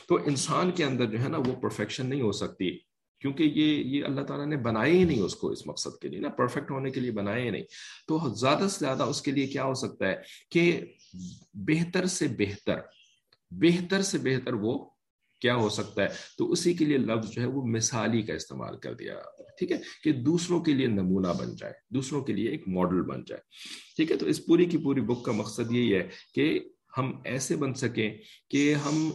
[0.08, 2.78] تو انسان کے اندر جو ہے نا، وہ پرفیکشن نہیں ہو سکتی۔
[3.20, 6.20] کیونکہ یہ یہ اللہ تعالیٰ نے بنائے ہی نہیں اس کو اس مقصد کے لیے
[6.20, 7.64] نا۔ پرفیکٹ ہونے کے لیے بنائے ہی نہیں۔
[8.08, 10.16] تو زیادہ سے زیادہ اس کے لیے کیا ہو سکتا ہے
[10.50, 10.80] کہ
[11.54, 12.76] بہتر سے بہتر
[13.50, 14.90] بہتر سے بہتر وہ
[15.40, 18.79] کیا ہو سکتا ہے؟ تو اسی کے لیے لفظ جو ہے وہ مثالی کا استعمال
[18.79, 19.14] کر دیا
[19.59, 23.22] ٹھیک ہے؟ کہ دوسروں کے لیے نمونہ بن جائے، دوسروں کے لیے ایک ماڈل بن
[23.27, 23.40] جائے،
[23.96, 26.59] ٹھیک ہے؟ تو اس پوری کی پوری بک کا مقصد یہی ہے کہ
[26.99, 28.11] ہم ایسے بن سکیں
[28.51, 29.11] کہ ہم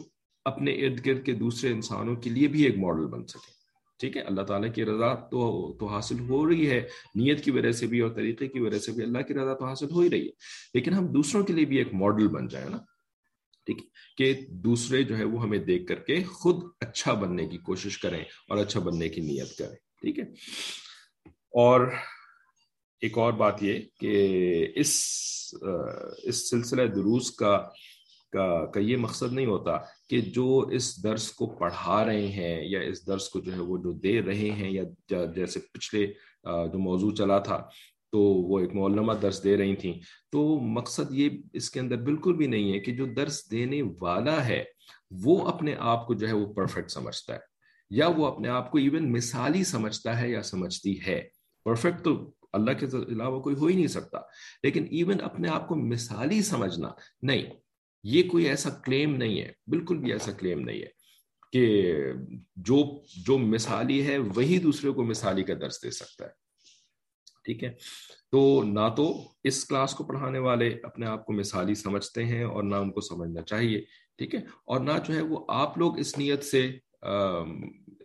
[0.45, 3.53] اپنے ارد گرد کے دوسرے انسانوں کے لیے بھی ایک ماڈل بن سکیں،
[3.99, 6.79] ٹھیک ہے؟ اللہ تعالیٰ کی رضا تو تو حاصل ہو رہی ہے،
[7.15, 9.65] نیت کی وجہ سے بھی اور طریقے کی وجہ سے بھی اللہ کی رضا تو
[9.65, 10.31] حاصل ہو ہی رہی ہے،
[10.73, 12.77] لیکن ہم دوسروں کے لیے بھی ایک ماڈل بن جائے نا؟
[13.65, 13.77] ٹھیک
[14.17, 18.21] کہ دوسرے جو ہے وہ ہمیں دیکھ کر کے خود اچھا بننے کی کوشش کریں
[18.21, 20.23] اور اچھا بننے کی نیت کریں، ٹھیک ہے؟
[21.53, 21.87] اور
[23.01, 24.91] ایک اور بات یہ کہ اس
[26.23, 27.69] اس سلسلہ دروس کا
[28.33, 29.77] کا یہ مقصد نہیں ہوتا
[30.09, 33.77] کہ جو اس درس کو پڑھا رہے ہیں یا اس درس کو جو ہے وہ
[33.77, 34.83] جو دے رہے ہیں یا
[35.35, 36.07] جیسے پچھلے
[36.45, 37.67] جو موضوع چلا تھا
[38.11, 39.93] تو وہ ایک معلمہ درس دے رہی تھیں۔
[40.31, 44.45] تو مقصد یہ اس کے اندر بالکل بھی نہیں ہے کہ جو درس دینے والا
[44.47, 44.63] ہے،
[45.23, 47.39] وہ اپنے آپ کو جو ہے وہ پرفیکٹ سمجھتا ہے،
[47.91, 51.21] یا وہ اپنے آپ کو ایون مثالی سمجھتا ہے یا سمجھتی ہے۔
[51.65, 54.19] پرفیکٹ تو اللہ کے علاوہ کوئی ہو ہی نہیں سکتا،
[54.63, 57.45] لیکن ایون اپنے آپ کو مثالی سمجھنا، نہیں،
[58.03, 60.89] یہ کوئی ایسا کلیم نہیں ہے، بالکل بھی ایسا کلیم نہیں ہے
[61.51, 61.65] کہ
[62.55, 62.83] جو
[63.25, 66.40] جو مثالی ہے، وہی دوسرے کو مثالی کا درس دے سکتا ہے۔
[67.43, 67.73] ٹھیک ہے؟
[68.31, 72.63] تو نہ تو اس کلاس کو پڑھانے والے اپنے آپ کو مثالی سمجھتے ہیں اور
[72.63, 73.81] نہ ان کو سمجھنا چاہیے،
[74.17, 76.77] ٹھیک ہے؟ اور نہ جو ہے وہ آپ لوگ اس نیت سے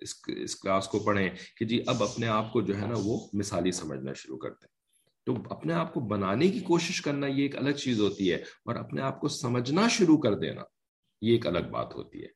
[0.01, 3.27] اس اس کلاس کو پڑھیں کہ جی اب اپنے آپ کو جو ہے نا وہ
[3.33, 4.66] مثالی سمجھنا شروع کر دیں۔
[5.27, 8.75] تو اپنے آپ کو بنانے کی کوشش کرنا یہ ایک الگ چیز ہوتی ہے اور
[8.75, 10.62] اپنے آپ کو سمجھنا شروع کر دینا
[11.20, 12.29] یہ ایک الگ بات ہوتی ہے۔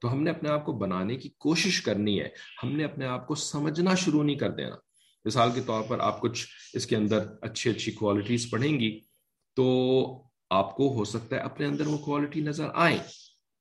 [0.00, 2.28] تو ہم نے اپنے آپ کو بنانے کی کوشش کرنی ہے،
[2.62, 4.76] ہم نے اپنے آپ کو سمجھنا شروع نہیں کر دینا۔
[5.24, 9.00] مثال کے طور پر آپ کچھ اس کے اندر اچھی اچھی کوالٹیز پڑھیں گی،
[9.56, 12.98] تو آپ کو ہو سکتا ہے اپنے اندر وہ کوالٹی نظر آئیں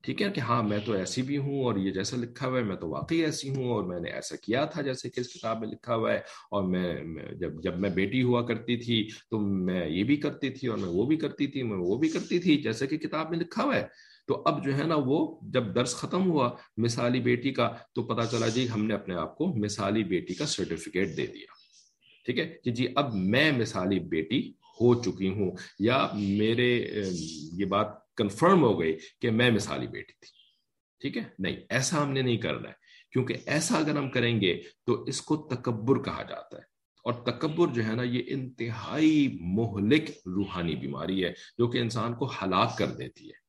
[0.04, 2.64] ٹھیک ہے کہ ہاں میں تو ایسی بھی ہوں اور یہ جیسا لکھا ہوا ہے،
[2.64, 5.60] میں تو واقعی ایسی ہوں اور میں نے ایسا کیا تھا جیسے کہ اس کتاب
[5.60, 6.18] میں لکھا ہوا ہے۔
[6.52, 6.96] اور میں
[7.34, 10.90] جب جب میں بیٹی ہوا کرتی تھی تو میں یہ بھی کرتی تھی اور میں
[10.90, 13.76] وہ بھی کرتی تھی، میں وہ بھی کرتی تھی جیسے کہ کتاب میں لکھا ہوا
[13.76, 13.88] ہے۔
[14.32, 18.26] تو اب جو ہے نا وہ جب درس ختم ہوا مثالی بیٹی کا تو پتا
[18.26, 21.46] چلا جی ہم نے اپنے آپ کو مثالی بیٹی کا سرٹیفکیٹ دے دیا۔
[22.26, 27.02] ٹھیک ہے؟ کہ جی اب میں مثالی بیٹی ہو چکی ہوں یا میرے
[27.54, 30.30] یہ بات کنفرم ہو گئی کہ میں مثالی بیٹی تھی۔
[31.00, 32.74] ٹھیک ہے؟ نہیں، ایسا ہم نے نہیں کرنا ہے۔
[33.12, 36.64] کیونکہ ایسا اگر ہم کریں گے تو اس کو تکبر کہا جاتا ہے۔
[37.04, 42.26] اور تکبر جو ہے نا یہ انتہائی مہلک روحانی بیماری ہے جو کہ انسان کو
[42.26, 43.41] ہلاک کر دیتی ہے۔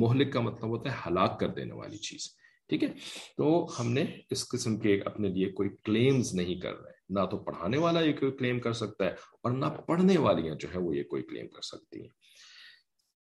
[0.00, 2.28] مہلک کا مطلب ہوتا ہے ہلاک کر دینے والی چیز۔
[2.68, 2.88] ٹھیک ہے؟
[3.36, 7.38] تو ہم نے اس قسم کے اپنے لیے کوئی کلیمز نہیں کر رہے۔ نہ تو
[7.38, 10.96] پڑھانے والا یہ کوئی کلیم کر سکتا ہے اور نہ پڑھنے والیاں جو ہے وہ
[10.96, 12.08] یہ کوئی کلیم کر سکتی ہیں۔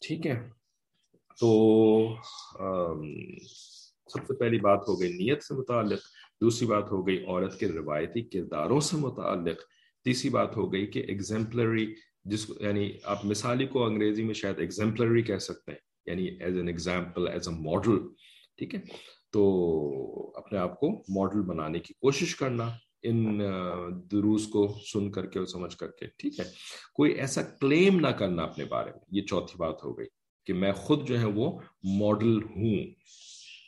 [0.07, 0.49] ٹھیک ہے؟
[1.39, 1.49] تو
[4.09, 5.99] سب سے پہلی بات ہو گئی نیت سے متعلق،
[6.41, 9.57] دوسری بات ہو گئی عورت کے روایتی کرداروں سے متعلق،
[10.03, 15.21] تیسری بات ہو گئی کہ ایگزمپلری جس یعنی آپ مثالی کو انگریزی میں شاید ایگزمپلری
[15.21, 17.97] کہہ سکتے ہیں۔ یعنی as an example as a model
[18.57, 18.79] ٹھیک ہے؟
[19.31, 22.69] تو اپنے آپ کو ماڈل بنانے کی کوشش کرنا،
[23.03, 23.39] ان
[24.11, 26.45] دروس کو سن کر کے اور سمجھ کر کے، ٹھیک ہے؟
[26.93, 30.07] کوئی ایسا کلیم نہ کرنا اپنے بارے میں، یہ چوتھی بات ہو گئی
[30.47, 31.51] کہ میں خود جو ہے وہ
[31.83, 32.85] ماڈل ہوں،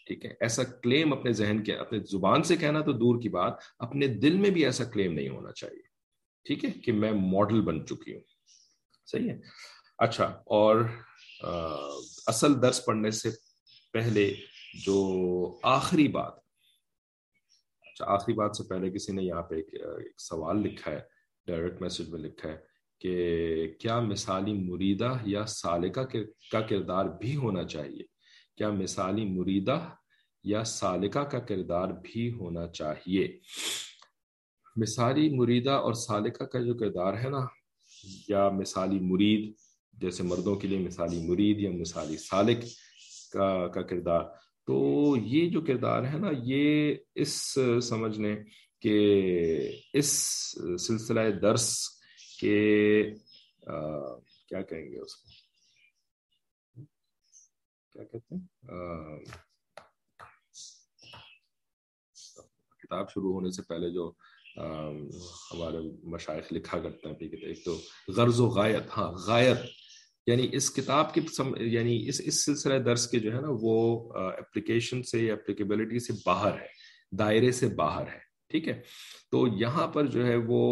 [0.08, 3.54] ٹھیک ہے؟ ایسا کلیم اپنے ذہن کے، اپنے زبان سے کہنا تو دور کی بات،
[3.80, 5.82] اپنے دل میں بھی ایسا کلیم نہیں ہونا چاہیے،
[6.46, 8.22] ٹھیک ہے؟ کہ میں ماڈل بن چکی ہوں،
[9.08, 9.40] صحیح ہے؟
[10.00, 10.82] اچھا اور
[12.28, 13.30] اصل درس پڑھنے سے
[13.94, 14.34] پہلے
[14.86, 14.98] جو
[15.64, 16.34] آخری بات
[17.86, 19.76] اچھا آخری بات سے پہلے کسی نے یہاں پہ ایک
[20.18, 21.00] سوال لکھا ہے
[21.48, 22.58] ڈائریکٹ میسج میں لکھا ہے
[23.00, 26.04] کہ کیا مثالی مریدہ یا سالکہ
[26.52, 28.04] کا کردار بھی ہونا چاہیے؟
[28.58, 29.90] کیا مثالی مریدہ
[30.44, 33.28] یا سالکہ کا کردار بھی ہونا چاہیے؟
[34.76, 37.46] مثالی مریدہ اور سالکہ کا جو کردار ہے نا،
[38.28, 39.54] یا مثالی مرید
[40.02, 42.58] جیسے مردوں کے لیے مثالی مرید یا مثالی سالک
[43.34, 44.24] کا کا کردار۔
[44.68, 44.76] تو
[45.24, 48.36] یہ جو کردار ہے نا، یہ اس سمجھنے
[48.82, 48.96] کہ
[49.94, 50.10] اس
[50.88, 51.68] سلسلہ درس
[52.40, 52.58] کہ
[54.50, 55.30] کیا کہیں گے اس کو؟
[57.94, 58.42] کیا کہتے ہیں؟
[62.80, 64.12] کتاب شروع ہونے سے پہلے جو
[65.52, 69.58] ہمارے مشائق لکھا کرتے ہیں۔ ایک تو غرض و غایت ہاں غایت۔
[70.28, 71.22] یعنی اس کتاب کے
[71.60, 76.14] یعنی اس اس سلسلہ درس کے جو ہے نا، وہ اپلیکیشن سے یا اپلیکیبلٹی سے
[76.26, 76.68] باہر ہے،
[77.12, 78.82] دائرے سے باہر ہے، ٹھیک ہے؟
[79.32, 80.64] تو یہاں پر جو ہے وہ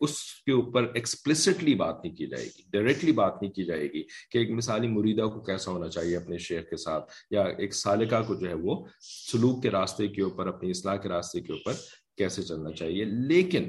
[0.00, 4.02] اس کے اوپر ایکسپلسٹلی بات نہیں کی جائے گی ڈائریکٹلی بات نہیں کی جائے گی
[4.30, 8.22] کہ ایک مثالی مریدہ کو کیسا ہونا چاہیے اپنے شیخ کے ساتھ، یا ایک سالکہ
[8.26, 8.84] کو جو ہے وہ
[9.32, 11.72] سلوک کے راستے کے اوپر، اپنی اصلاح کے راستے کے اوپر
[12.18, 13.68] کیسے چلنا چاہیے۔ لیکن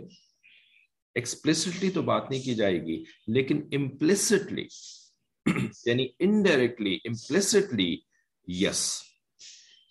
[1.15, 4.65] ایکسپلسٹلی تو بات نہیں کی جائے گی، لیکن امپلسٹلی
[5.85, 7.95] یعنی انڈائریکٹلی امپلسٹلی
[8.47, 9.01] یس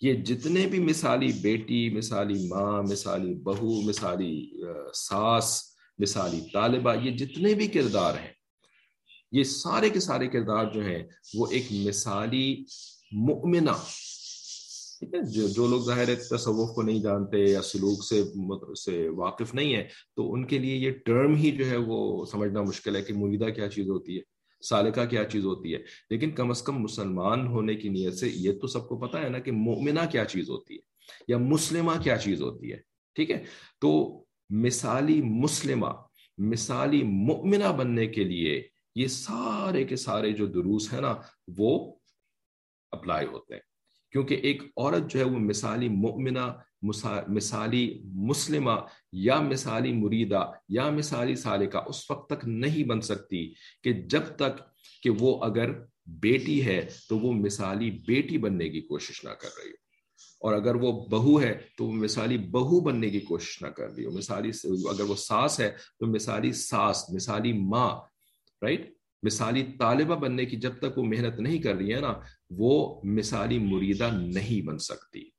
[0.01, 4.51] یہ جتنے بھی مثالی بیٹی، مثالی ماں، مثالی بہو، مثالی
[4.93, 5.61] ساس،
[5.99, 8.31] مثالی طالبہ، یہ جتنے بھی کردار ہیں،
[9.31, 11.03] یہ سارے کے سارے کردار جو ہیں،
[11.33, 12.63] وہ ایک مثالی
[13.11, 13.75] مؤمنہ
[15.01, 18.23] ٹھیک ہے، جو جو لوگ ظاہر تصوف کو نہیں جانتے یا سلوک سے
[18.75, 22.61] سے واقف نہیں ہے تو ان کے لیے یہ ٹرم ہی جو ہے وہ سمجھنا
[22.61, 24.21] مشکل ہے کہ مریدہ کیا چیز ہوتی ہے،
[24.61, 28.59] سالکہ کیا چیز ہوتی ہے۔ لیکن کم از کم مسلمان ہونے کی نیت سے یہ
[28.61, 30.79] تو سب کو پتا ہے نا کہ مومنہ کیا چیز ہوتی ہے
[31.27, 32.77] یا مسلمہ کیا چیز ہوتی ہے،
[33.15, 33.43] ٹھیک ہے؟
[33.81, 35.91] تو مثالی مسلمہ،
[36.37, 38.61] مثالی مؤمنہ بننے کے لیے
[38.95, 41.15] یہ سارے کے سارے جو دروس ہیں نا،
[41.57, 41.95] وہ
[42.91, 43.70] اپلائی ہوتے ہیں۔
[44.11, 46.53] کیونکہ ایک عورت جو ہے وہ مثالی مؤمنہ
[47.27, 48.71] مثالی مسلمہ
[49.13, 54.61] یا مثالی مریدہ یا مثالی سالکہ اس وقت تک نہیں بن سکتی کہ جب تک
[55.03, 55.71] کہ وہ اگر
[56.05, 59.81] بیٹی ہے تو وہ مثالی بیٹی بننے کی کوشش نہ کر رہی ہو۔
[60.39, 64.05] اور اگر وہ بہو ہے تو وہ مثالی بہو بننے کی کوشش نہ کر رہی
[64.05, 64.51] ہو۔ مثالی
[64.89, 67.99] اگر وہ ساس ہے تو مثالی ساس، مثالی ماں،
[68.61, 72.13] رائٹ؟ مثالی طالبہ بننے کی جب تک وہ محنت نہیں کر رہی ہے نا،
[72.49, 75.29] وہ مثالی مریدہ نہیں بن سکتی۔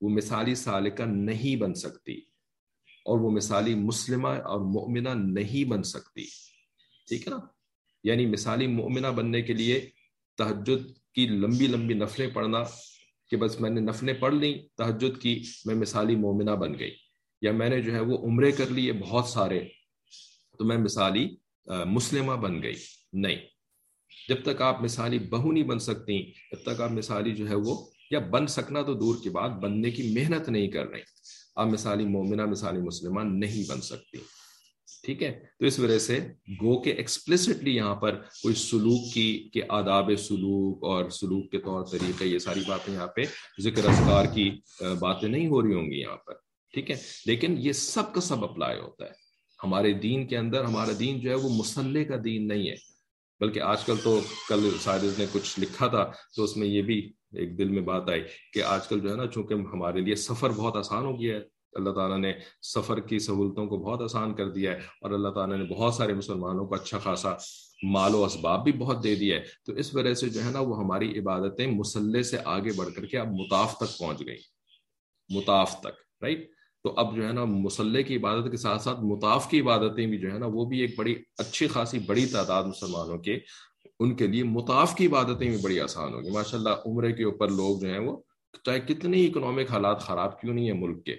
[0.00, 2.14] وہ مثالی سالکہ نہیں بن سکتی۔
[3.04, 6.24] اور وہ مثالی مسلمہ اور مؤمنہ نہیں بن سکتی۔
[7.08, 7.38] ٹھیک ہے نا؟
[8.04, 9.90] یعنی مثالی مؤمنہ بننے کے لیے
[10.38, 12.58] تہجد کی لمبی لمبی نفلیں پڑھنا
[13.30, 16.94] کہ بس میں نے نفلیں پڑھ لیں، تہجد کی میں مثالی مومنہ بن گئی۔
[17.42, 19.60] یا میں نے جو ہے وہ عمرے کر لیے بہت سارے،
[20.58, 21.36] تو میں مثالی
[21.66, 22.74] مسلمہ بن گئی۔
[23.12, 23.36] نہیں۔
[24.28, 27.86] جب تک آپ مثالی بہو نہیں بن سکتی، جب تک آپ مثالی جو ہے وہ،
[28.10, 31.00] یا بن سکنا تو دور کی بات، بننے کی محنت نہیں کر رہی۔
[31.56, 34.18] آپ مثالی مومنہ، مثالی مسلمہ نہیں بن سکتی۔
[35.02, 39.62] ٹھیک ہے؟ تو اس وجہ سے گو کے ایکسپلسٹلی یہاں پر کوئی سلوک کی کہ
[39.68, 43.22] آداب سلوک اور سلوک کے طور طریقے، یہ ساری باتیں یہاں پہ
[43.60, 44.50] ذکر اذکار کی
[45.00, 46.34] باتیں نہیں ہو رہی ہوں گی یہاں پر۔
[46.72, 49.25] ٹھیک ہے؟ لیکن یہ سب کا سب اپلائی ہوتا ہے۔
[49.64, 52.74] ہمارے دین کے اندر، ہمارا دین جو ہے وہ مسلح کا دین نہیں ہے۔
[53.40, 57.12] بلکہ آج کل تو کل سائرز نے کچھ لکھا تھا تو اس میں یہ بھی
[57.32, 60.50] ایک دل میں بات آئی کہ آج کل جو ہے نا، چونکہ ہمارے لیے سفر
[60.50, 61.40] بہت آسان ہو گیا ہے۔
[61.72, 65.56] اللہ تعالیٰ نے سفر کی سہولتوں کو بہت آسان کر دیا ہے اور اللہ تعالیٰ
[65.56, 67.34] نے بہت سارے مسلمانوں کو اچھا خاصا
[67.82, 70.60] مال و اسباب بھی بہت دے دیا ہے۔ تو اس وجہ سے جو ہے نا،
[70.60, 74.38] وہ ہماری عبادتیں مسلح سے آگے بڑھ کر کے اب مطاف تک پہنچ گئی
[75.28, 76.50] مطاف تک رائٹ
[76.82, 80.18] تو اب جو ہے نا مسلح کی عبادت کے ساتھ ساتھ مطاف کی عبادتیں بھی
[80.18, 83.38] جو ہے نا وہ بھی ایک بڑی اچھی خاصی بڑی تعداد مسلمانوں کے
[84.00, 87.48] ان کے لیے مطاف کی عبادتیں بھی بڑی آسان ہوگی ماشاء اللہ عمرے کے اوپر
[87.48, 88.16] لوگ جو ہیں وہ
[88.64, 91.16] چاہے کتنی اکنامک حالات خراب کیوں نہیں ہے ملک کے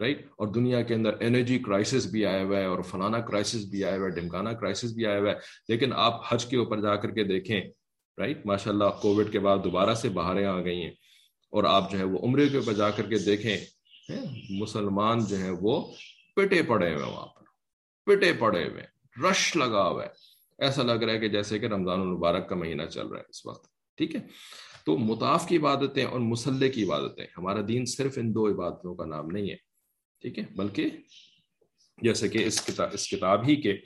[0.00, 3.84] رائٹ اور دنیا کے اندر انرجی کرائسس بھی آیا ہوا ہے اور فلانا کرائسس بھی
[3.84, 5.34] آیا ہوا ہے ڈمکانا کرائسس بھی آیا ہوا ہے۔
[5.68, 7.60] لیکن آپ حج کے اوپر جا کر کے دیکھیں
[8.18, 10.90] رائٹ ماشاء اللہ کووڈ کے بعد دوبارہ سے باہریں آ گئی ہیں۔
[11.50, 13.56] اور آپ جو ہے وہ عمرے کے اوپر جا کر کے دیکھیں
[14.50, 15.80] مسلمان جو ہیں وہ
[16.36, 17.44] پٹے پڑے ہوئے وہاں پر،
[18.06, 18.82] پٹے پڑے ہوئے
[19.22, 20.08] رش لگا ہوا ہے۔
[20.58, 23.46] ایسا لگ رہا ہے کہ جیسے کہ رمضان المبارک کا مہینہ چل رہا ہے اس
[23.46, 23.66] وقت،
[23.98, 24.20] ٹھیک ہے؟
[24.86, 29.04] تو مطاف کی عبادتیں اور مسلح کی عبادتیں، ہمارا دین صرف ان دو عبادتوں کا
[29.04, 29.56] نام نہیں ہے،
[30.22, 30.90] ٹھیک ہے؟ بلکہ
[32.02, 33.76] جیسے کہ اس کتاب اس کتاب ہی کے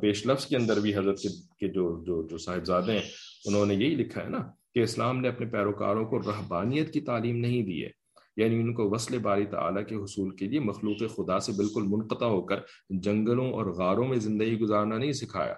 [0.00, 1.20] پیش لفظ کے اندر بھی حضرت
[1.58, 3.06] کے جو جو جو صاحبزادے ہیں،
[3.44, 4.38] انہوں نے یہی لکھا ہے نا
[4.74, 7.90] کہ اسلام نے اپنے پیروکاروں کو رہبانیت کی تعلیم نہیں دی ہے۔
[8.38, 12.26] یعنی ان کو وصل باری تعالیٰ کے حصول کے لیے مخلوق خدا سے بالکل منقطع
[12.26, 12.56] ہو کر
[12.90, 15.54] جنگلوں اور غاروں میں زندگی گزارنا نہیں سکھایا۔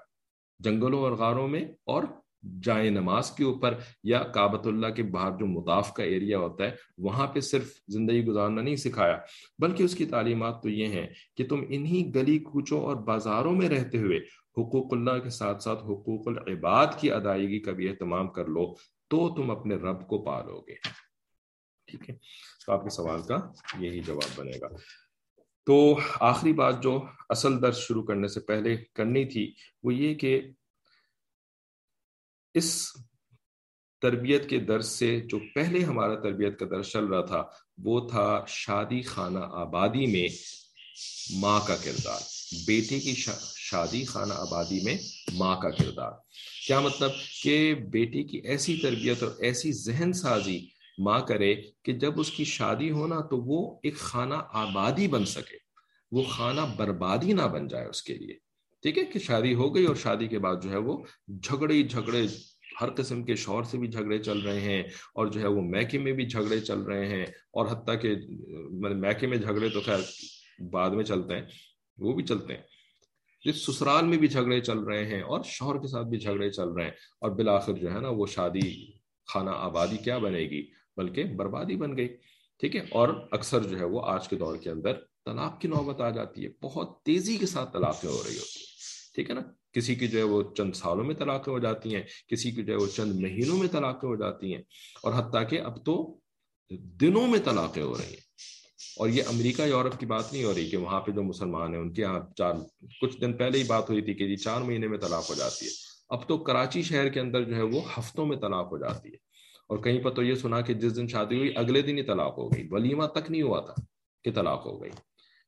[0.58, 2.02] جنگلوں اور غاروں میں اور
[2.62, 6.70] جائے نماز کے اوپر یا کابت اللہ کے باہر جو مطاف کا ایریا ہوتا ہے،
[6.98, 9.18] وہاں پہ صرف زندگی گزارنا نہیں سکھایا۔
[9.58, 13.68] بلکہ اس کی تعلیمات تو یہ ہیں کہ تم انہی گلی کوچوں اور بازاروں میں
[13.68, 14.18] رہتے ہوئے
[14.58, 18.74] حقوق اللہ کے ساتھ ساتھ حقوق العباد کی ادائیگی کا بھی اہتمام کر لو،
[19.08, 21.09] تو تم اپنے رب کو پالو گے۔
[21.90, 22.14] ٹھیک ہے
[22.66, 23.36] تو آپ کے سوال کا
[23.78, 24.68] یہی جواب بنے گا۔
[25.66, 30.40] تو آخری بات جو اصل درس شروع کرنے سے پہلے کرنی تھی، وہ یہ کہ
[32.54, 32.88] اس
[34.02, 37.44] تربیت کے درس سے جو پہلے ہمارا تربیت کا درس چل رہا تھا،
[37.78, 40.28] وہ تھا شادی خانہ آبادی میں
[41.34, 42.20] ماں کا کردار۔
[42.66, 43.14] بیٹے کی
[43.56, 44.96] شادی خانہ آبادی میں
[45.32, 46.12] ماں کا کردار۔
[46.66, 47.10] کیا مطلب
[47.42, 50.66] کہ بیٹی کی ایسی تربیت اور ایسی ذہن سازی
[51.04, 55.56] ماں کرے کہ جب اس کی شادی ہونا تو وہ ایک خانہ آبادی بن سکے،
[56.12, 58.34] وہ خانہ بربادی نہ بن جائے اس کے لیے۔
[58.82, 60.96] ٹھیک ہے کہ شادی ہو گئی اور شادی کے بعد جو ہے وہ
[61.42, 62.26] جھگڑے جھگڑے،
[62.80, 64.82] ہر قسم کے شور سے بھی جھگڑے چل رہے ہیں
[65.14, 68.14] اور جو ہے وہ میکے میں بھی جھگڑے چل رہے ہیں اور حتیٰ کہ
[68.80, 70.00] میکے میں جھگڑے تو خیر
[70.70, 71.46] بعد میں چلتے ہیں،
[71.98, 72.62] وہ بھی چلتے ہیں۔
[73.44, 76.68] جس سسرال میں بھی جھگڑے چل رہے ہیں اور شوہر کے ساتھ بھی جھگڑے چل
[76.68, 78.68] رہے ہیں اور بالآخر جو ہے نا وہ شادی
[79.28, 80.62] خانہ آبادی کیا بنے گی؟
[80.96, 82.08] بلکہ بربادی بن گئی۔
[82.58, 84.92] ٹھیک ہے؟ اور اکثر جو ہے وہ آج کے دور کے اندر
[85.24, 88.66] طلاق کی نوبت آ جاتی ہے۔ بہت تیزی کے ساتھ طلاقیں ہو رہی ہوتی ہیں
[89.14, 89.40] ٹھیک ہے نا؟
[89.72, 92.72] کسی کی جو ہے وہ چند سالوں میں طلاقیں ہو جاتی ہیں، کسی کی جو
[92.72, 94.62] ہے وہ چند مہینوں میں طلاقیں ہو جاتی ہیں۔
[95.02, 96.18] اور حتیٰ کہ اب تو
[96.70, 98.30] دنوں میں طلاقیں ہو رہی ہیں۔
[98.96, 101.80] اور یہ امریکہ، یورپ کی بات نہیں ہو رہی کہ وہاں پہ جو مسلمان ہیں،
[101.80, 102.54] ان کے یہاں چار،
[103.00, 105.66] کچھ دن پہلے ہی بات ہوئی تھی کہ جی چار مہینے میں طلاق ہو جاتی
[105.66, 105.70] ہے۔
[106.08, 109.29] اب تو کراچی شہر کے اندر جو ہے وہ ہفتوں میں طلاق ہو جاتی ہے۔
[109.70, 112.38] اور کہیں پر تو یہ سنا کہ جس دن شادی ہوئی، اگلے دن ہی طلاق
[112.38, 113.74] ہو گئی۔ ولیمہ تک نہیں ہوا تھا
[114.24, 114.90] کہ طلاق ہو گئی۔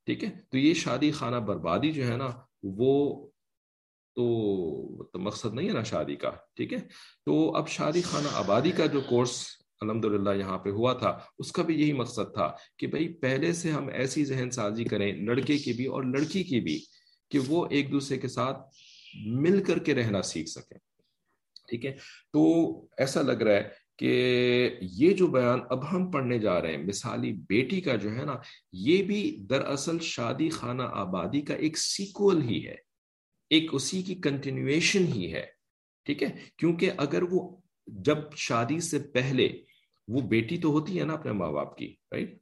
[0.06, 2.30] ٹھیک ہے؟ تو یہ شادی خانہ بربادی جو ہے نا،
[2.62, 3.26] وہ
[4.14, 6.78] تو مقصد نہیں ہے نا شادی کا۔ ٹھیک ہے؟
[7.26, 9.46] تو اب شادی خانہ آبادی کا جو کورس
[9.80, 13.52] الحمد للہ یہاں پہ ہوا تھا، اس کا بھی یہی مقصد تھا کہ بھائی، پہلے
[13.52, 16.84] سے ہم ایسی ذہن سازی کریں لڑکے کی بھی اور لڑکی کی بھی
[17.30, 18.58] کہ وہ ایک دوسرے کے ساتھ
[19.26, 20.78] مل کر کے رہنا سیکھ سکیں۔
[21.68, 21.92] ٹھیک ہے؟
[22.32, 26.84] تو ایسا لگ رہا ہے کہ یہ جو بیان اب ہم پڑھنے جا رہے ہیں،
[26.84, 28.36] مثالی بیٹی کا جو ہے نا،
[28.72, 32.76] یہ بھی دراصل شادی خانہ آبادی کا ایک سیکول ہی ہے۔
[33.50, 35.46] ایک اسی کی کنٹینیویشن ہی ہے۔
[36.04, 39.48] ٹھیک ہے؟ کیونکہ اگر وہ جب شادی سے پہلے
[40.08, 42.38] وہ بیٹی تو ہوتی ہے نا اپنے ماں باپ کی رائٹ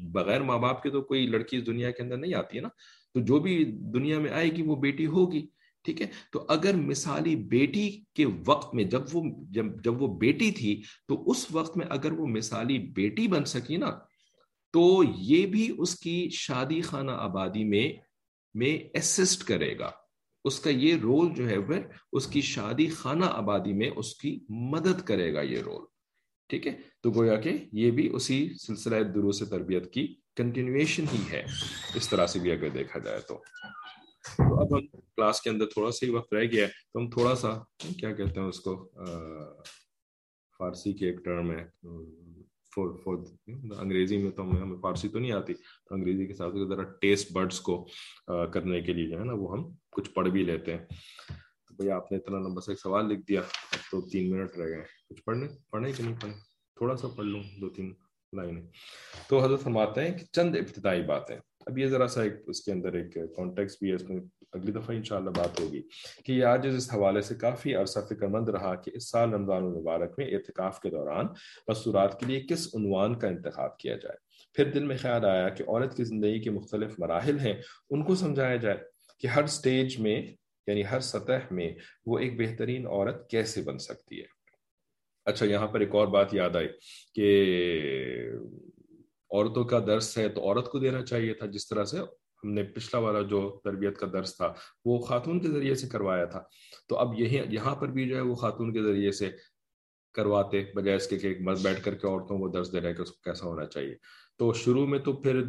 [0.00, 2.68] بغیر ماں باپ کے تو کوئی لڑکی اس دنیا کے اندر نہیں آتی ہے نا۔
[3.14, 5.46] تو جو بھی دنیا میں آئے گی وہ بیٹی ہوگی۔
[5.88, 10.50] ٹھیک ہے؟ تو اگر مثالی بیٹی کے وقت میں جب وہ جب جب وہ بیٹی
[10.50, 13.90] تھی، تو اس وقت میں اگر وہ مثالی بیٹی بن سکی نا،
[14.72, 17.92] تو یہ بھی اس کی شادی خانہ آبادی میں
[18.54, 19.90] میں اسسٹ کرے گا۔
[20.44, 21.74] اس کا یہ رول جو ہے، وہ
[22.12, 25.84] اس کی شادی خانہ آبادی میں اس کی مدد کرے گا یہ رول
[26.48, 26.72] ٹھیک ہے؟
[27.02, 31.44] تو گویا کہ یہ بھی اسی سلسلہ دروس تربیت کی کنٹینویشن ہی ہے۔
[31.94, 33.42] اس طرح سے بھی اگر دیکھا جائے تو۔
[34.22, 37.08] تو اب ہم کلاس کے اندر تھوڑا سا ہی وقت رہ گیا ہے، تو ہم
[37.10, 37.50] تھوڑا سا
[37.98, 38.74] کیا کہتے ہیں اس کو
[40.58, 41.64] فارسی کی ایک ٹرم ہے
[42.74, 43.16] فور فور
[43.80, 47.60] انگریزی میں تو ہمیں فارسی تو نہیں آتی، تو انگریزی کے ساتھ ذرا ٹیسٹ برڈس
[47.68, 47.76] کو
[48.52, 49.64] کرنے کے لیے جو ہے نا، وہ ہم
[49.96, 53.26] کچھ پڑھ بھی لیتے ہیں۔ تو بھائی آپ نے اتنا لمبا سا ایک سوال لکھ
[53.28, 56.36] دیا، اب تو تین منٹ رہ گئے کچھ پڑھنے پڑھنے کہ نہیں پڑھنے
[56.76, 57.92] تھوڑا سا پڑھ لوں، دو تین
[58.32, 58.62] لائنیں۔
[59.28, 61.36] تو حضرت فرماتے ہیں کہ چند ابتدائی باتیں۔
[61.68, 64.20] اب یہ ذرا سا ایک اس کے اندر ایک کانٹیکس بھی ہے، اس میں
[64.52, 65.80] اگلی دفعہ انشاءاللہ بات ہوگی
[66.24, 69.64] کہ یہ آج اس حوالے سے کافی عرصہ فکر مند رہا کہ اس سال رمضان
[69.64, 71.26] المبارک میں اعتکاف کے دوران
[71.68, 74.16] مستورات کے لیے کس عنوان کا انتخاب کیا جائے۔
[74.56, 77.54] پھر دل میں خیال آیا کہ عورت کی زندگی کے مختلف مراحل ہیں،
[77.90, 78.76] ان کو سمجھایا جائے
[79.18, 80.20] کہ ہر سٹیج میں
[80.66, 81.70] یعنی ہر سطح میں
[82.06, 84.26] وہ ایک بہترین عورت کیسے بن سکتی ہے۔
[85.26, 86.68] اچھا یہاں پر ایک اور بات یاد آئی
[87.14, 87.28] کہ
[89.30, 91.98] عورتوں کا درس ہے تو عورت کو دینا چاہیے تھا جس طرح سے
[92.44, 94.52] ہم نے پچھلا والا جو تربیت کا درس تھا
[94.84, 96.42] وہ خاتون کے ذریعے سے کروایا تھا۔
[96.88, 99.30] تو اب یہی یہاں پر بھی جو ہے وہ خاتون کے ذریعے سے
[100.14, 102.94] کرواتے بجائے اس کے کہ ایک مرد بیٹھ کر کے عورتوں کو درس دے رہے
[102.94, 103.94] کہ اس کو کیسا ہونا چاہیے۔
[104.38, 105.42] تو شروع میں تو پھر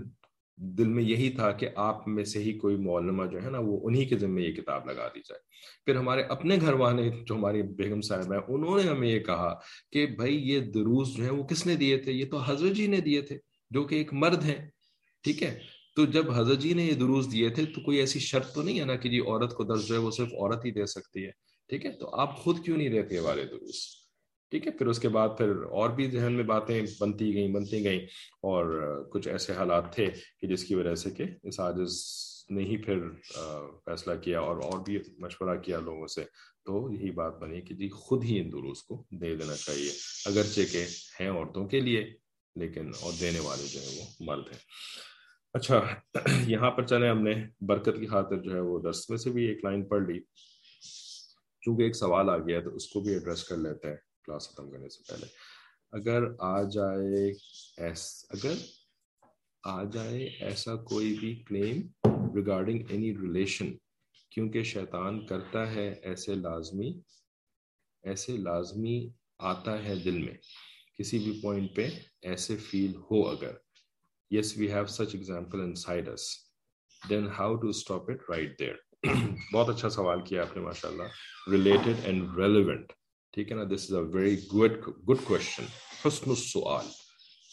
[0.57, 3.79] دل میں یہی تھا کہ آپ میں سے ہی کوئی معلمہ جو ہے نا وہ
[3.83, 5.39] انہی کے ذمہ یہ کتاب لگا دی جائے۔
[5.85, 9.59] پھر ہمارے اپنے گھر والے جو ہماری بیگم صاحب ہیں انہوں نے ہمیں یہ کہا
[9.91, 12.87] کہ بھائی یہ دروس جو ہیں وہ کس نے دیے تھے؟ یہ تو حضرت جی
[12.87, 14.59] نے دیے تھے۔ جو کہ ایک مرد ہیں،
[15.25, 15.57] ٹھیک ہے؟
[15.95, 18.79] تو جب حضرت جی نے یہ دروس دیے تھے، تو کوئی ایسی شرط تو نہیں
[18.79, 21.25] ہے نا کہ جی عورت کو درس جو ہے وہ صرف عورت ہی دے سکتی
[21.25, 21.31] ہے،
[21.69, 23.81] ٹھیک ہے؟ تو آپ خود کیوں نہیں دیتے والے دروس؟
[24.51, 27.83] ٹھیک ہے؟ پھر اس کے بعد پھر اور بھی ذہن میں باتیں بنتی گئیں بنتی
[27.83, 27.99] گئیں،
[28.43, 28.65] اور
[29.11, 30.07] کچھ ایسے حالات تھے
[30.41, 31.97] کہ جس کی وجہ سے کہ اس عاجز
[32.49, 33.07] نے ہی پھر
[33.85, 36.23] فیصلہ کیا اور اور بھی مشورہ کیا لوگوں سے۔
[36.65, 39.91] تو یہی بات بنی کہ جی خود ہی ان دروس کو دے دینا چاہیے،
[40.25, 40.85] اگرچہ کہ
[41.19, 42.03] ہیں عورتوں کے لیے۔
[42.55, 44.59] لیکن، اور دینے والے جو ہیں وہ مرد ہیں۔
[45.53, 45.81] اچھا
[46.47, 49.45] یہاں پر چلے ہم نے۔ برکت کی خاطر جو ہے وہ درس میں سے بھی
[49.45, 50.19] ایک لائن پڑھ لی۔
[51.61, 54.71] چونکہ ایک سوال آ گیا تو اس کو بھی ایڈریس کر لیتے ہیں کلاس ختم
[54.71, 55.25] کرنے سے پہلے۔
[55.91, 57.31] اگر آ جائے
[57.77, 58.53] ایس، اگر
[59.63, 61.81] آ جائے ایسا کوئی بھی کلیم
[62.35, 63.73] ریگارڈنگ اینی ریلیشن
[64.31, 67.01] کیونکہ شیطان کرتا ہے، ایسے لازمی
[68.03, 70.37] ایسے لازمی آتا ہے دل میں۔
[70.99, 71.89] کسی بھی پوائنٹ پہ
[72.21, 73.51] ایسے فیل ہو اگر۔
[74.31, 76.21] Yes we have such example in sides
[77.09, 78.73] then how to stop it right there
[79.53, 81.03] بہت اچھا سوال کیا آپ نے ماشاء اللہ
[81.51, 82.93] ریلیٹڈ اینڈ ریلیونٹ
[83.33, 85.63] ٹھیک ہے نا؟ This is a very good good question
[86.05, 86.85] حسن السؤال۔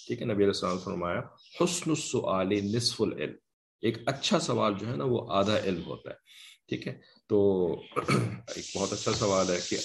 [0.07, 1.21] ٹھیک ہے، نبی علیہ السلام فرمایا،
[1.61, 3.35] حسن السؤال نصف العلم۔
[3.83, 6.17] ایک اچھا سوال جو ہے نا، وہ آدھا علم ہوتا ہے۔
[6.69, 7.73] ٹھیک ہے؟ تو
[8.57, 9.77] ایک بہت اچھا سوال ہے کہ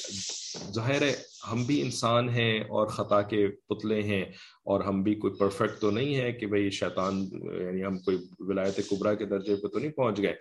[0.74, 1.14] ظاہر ہے
[1.52, 4.26] ہم بھی انسان ہیں اور خطا کے پتلے ہیں
[4.66, 8.80] اور ہم بھی کوئی پرفیکٹ تو نہیں ہے کہ بھائی شیطان یعنی ہم کوئی ولایت
[8.89, 10.34] کبرا کے درجے پہ تو نہیں پہنچ گئے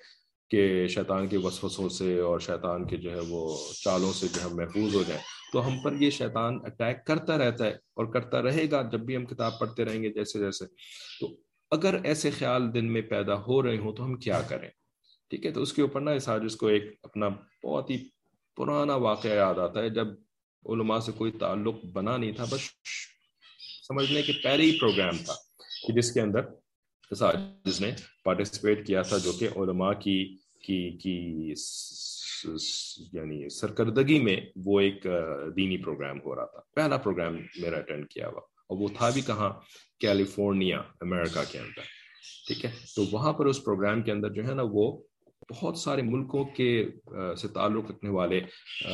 [0.50, 4.54] کہ شیطان کے وسوسوں سے اور شیطان کے جو ہے وہ چالوں سے جو ہے
[4.54, 5.22] محفوظ ہو جائیں۔
[5.52, 9.16] تو ہم پر یہ شیطان اٹیک کرتا رہتا ہے اور کرتا رہے گا جب بھی
[9.16, 10.64] ہم کتاب پڑھتے رہیں گے جیسے جیسے۔
[11.20, 11.36] تو
[11.70, 14.68] اگر ایسے خیال دن میں پیدا ہو رہے ہوں تو ہم کیا کریں؟
[15.30, 17.28] ٹھیک ہے، تو اس کے اوپر نا اس آج اس کو ایک اپنا
[17.64, 17.96] بہت ہی
[18.56, 20.06] پرانا واقعہ یاد آتا ہے۔ جب
[20.66, 22.60] علماء سے کوئی تعلق بنا نہیں تھا، بس
[23.88, 25.34] سمجھنے کے پہلے ہی پروگرام تھا
[25.86, 26.40] کہ جس کے اندر
[27.64, 27.90] جس نے
[28.24, 31.52] پارٹیسپیٹ کیا تھا، جو کہ علماء کی کی کی
[33.12, 35.06] یعنی سرکردگی میں وہ ایک
[35.56, 39.20] دینی پروگرام ہو رہا تھا۔ پہلا پروگرام میرا اٹینڈ کیا ہوا۔ اور وہ تھا بھی
[39.20, 39.50] کہاں؟
[40.00, 41.82] کیلیفورنیا، امریکہ کے اندر۔
[42.46, 45.02] ٹھیک ہے، تو وہاں پر اس پروگرام کے اندر جو ہے نا وہ
[45.50, 46.88] بہت سارے ملکوں کے
[47.40, 48.40] سے تعلق رکھنے والے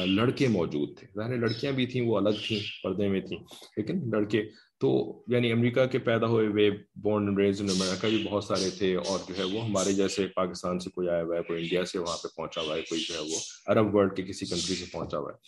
[0.07, 3.39] لڑکے موجود تھے۔ ظاہر لڑکیاں بھی تھیں، وہ الگ تھیں، پردے میں تھیں۔
[3.77, 4.43] لیکن لڑکے،
[4.81, 4.89] تو
[5.29, 9.19] یعنی امریکہ کے پیدا ہوئے ہوئے بورن ریز ان امریکہ بھی بہت سارے تھے اور
[9.29, 12.17] جو ہے وہ ہمارے جیسے پاکستان سے کوئی آیا ہوا ہے، کوئی انڈیا سے وہاں
[12.17, 15.19] پہ پہنچا ہوا ہے، کوئی جو ہے وہ عرب ورلڈ کے کسی کنٹری سے پہنچا
[15.19, 15.39] ہوا ہے۔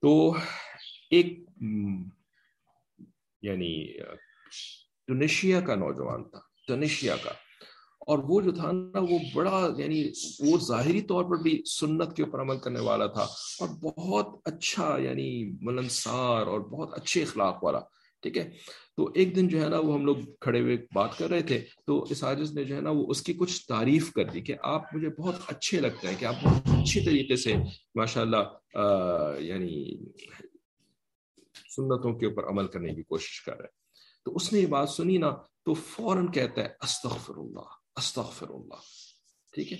[0.00, 0.34] تو
[1.10, 1.26] ایک
[3.42, 3.86] یعنی
[5.06, 7.30] ٹونیشیا کا نوجوان تھا ٹونیشیا کا۔
[8.06, 10.02] اور وہ جو تھا نا، وہ بڑا یعنی
[10.40, 13.22] وہ ظاہری طور پر بھی سنت کے اوپر عمل کرنے والا تھا
[13.60, 15.30] اور بہت اچھا یعنی
[15.60, 17.80] ملنسار اور بہت اچھے اخلاق والا،
[18.22, 18.48] ٹھیک ہے؟
[18.96, 21.58] تو ایک دن جو ہے نا، وہ ہم لوگ کھڑے ہوئے بات کر رہے تھے،
[21.86, 24.54] تو اس عاجز نے جو ہے نا، وہ اس کی کچھ تعریف کر دی کہ
[24.62, 27.54] آپ مجھے بہت اچھے لگتے ہیں، کہ آپ بہت اچھی طریقے سے
[27.94, 29.96] ماشاء اللہ یعنی
[31.76, 33.80] سنتوں کے اوپر عمل کرنے کی کوشش کر رہے ہیں۔
[34.26, 35.30] تو اس نے یہ بات سنی نا،
[35.64, 38.80] تو فوراً کہتا ہے، استغفر اللہ۔ استغفر اللہ
[39.52, 39.78] ٹھیک ہے؟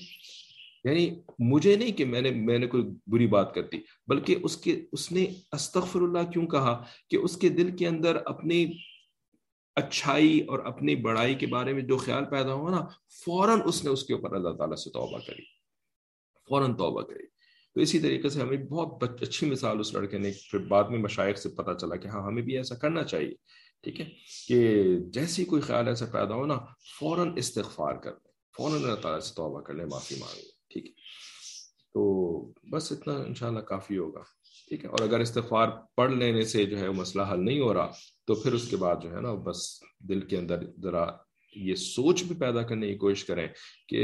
[0.85, 4.57] یعنی مجھے نہیں کہ میں نے میں نے کوئی بری بات کر دی، بلکہ اس
[4.57, 8.67] کے، اس نے استغفر اللہ کیوں کہا کہ اس کے دل کے اندر اپنی
[9.77, 12.87] اچھائی اور اپنی بڑائی کے بارے میں جو خیال پیدا ہوا نا،
[13.25, 15.43] فوراً اس نے اس کے اوپر اللہ تعالیٰ سے توبہ کری۔
[16.49, 17.27] فوراً توبہ کری۔
[17.75, 21.39] تو اسی طریقے سے ہمیں بہت اچھی مثال اس لڑکے نے پھر بعد میں مشائق
[21.39, 23.35] سے پتہ چلا کہ ہاں ہمیں بھی ایسا کرنا چاہیے۔
[23.83, 24.09] ٹھیک ہے،
[24.49, 26.59] کہ جیسی کوئی خیال ایسا پیدا ہو نا،
[27.01, 30.87] فوراً استغفار کر لیں، فوراً اللہ تعالیٰ سے توبہ کر لیں، معافی مانگ لیں، ٹھیک
[30.87, 30.91] ہے۔
[31.95, 32.03] تو
[32.72, 34.22] بس اتنا انشاءاللہ کافی ہوگا،
[34.68, 37.91] ٹھیک ہے۔ اور اگر استغفار پڑھ لینے سے جو ہے مسئلہ حل نہیں ہو رہا،
[38.24, 41.07] تو پھر اس کے بعد جو ہے نا، بس دل کے اندر ذرا
[41.57, 43.49] یہ سوچ بھی پیدا کرنے کی کوشش کریں
[43.89, 44.03] کہ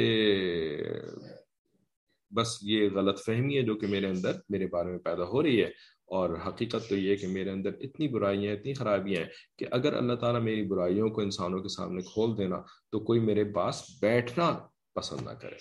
[2.35, 5.63] بس یہ غلط فہمی ہے جو کہ میرے اندر، میرے بارے میں پیدا ہو رہی
[5.63, 5.71] ہے۔
[6.09, 9.29] اور حقیقت تو یہ کہ میرے اندر اتنی برائیاں، اتنی خرابیاں ہیں
[9.59, 13.45] کہ اگر اللہ تعالیٰ میری برائیوں کو انسانوں کے سامنے کھول دینا تو کوئی میرے
[13.45, 14.59] پاس بیٹھنا
[14.95, 15.55] پسند نہ کرے۔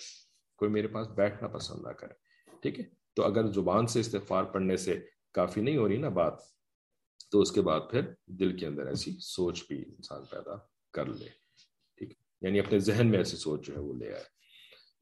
[0.56, 2.14] کوئی میرے پاس بیٹھنا پسند نہ کرے۔
[2.62, 2.84] ٹھیک ہے؟
[3.14, 5.00] تو اگر زبان سے استغفار پڑھنے سے
[5.32, 6.34] کافی نہیں ہو رہی نا بات،
[7.30, 10.56] تو اس کے بعد پھر دل کے اندر ایسی سوچ بھی انسان پیدا
[10.92, 11.28] کر لے۔
[11.96, 14.24] ٹھیک ہے؟ یعنی اپنے ذہن میں ایسی سوچ جو ہے وہ لے آئے۔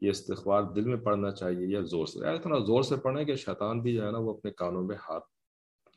[0.01, 3.80] یہ استغفار دل میں پڑھنا چاہیے یا زور سے۔ اتنا زور سے پڑھنا کہ شیطان
[3.80, 5.24] بھی جو ہے نا وہ اپنے کانوں میں ہاتھ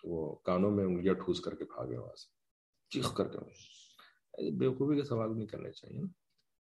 [0.04, 2.39] وہ کانوں میں انگلیاں ٹھوس کر کے بھاگے وہاں سے۔
[2.89, 3.38] چیخ کر کے
[4.52, 6.08] بےوقوفی کے سوال نہیں کرنے چاہیے نا۔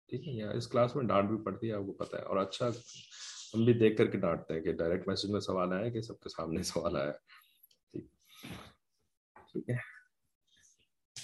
[0.09, 2.37] ٹھیک ہے یا اس کلاس میں ڈانٹ بھی پڑتی ہے آپ کو پتہ ہے۔ اور
[2.37, 2.69] اچھا
[3.55, 6.21] ہم بھی دیکھ کر کے ڈانٹتے ہیں کہ ڈائریکٹ میسج میں سوال آیا کہ سب
[6.21, 7.13] کے سامنے سوال آیا۔
[7.93, 9.99] ٹھیک۔ ہے۔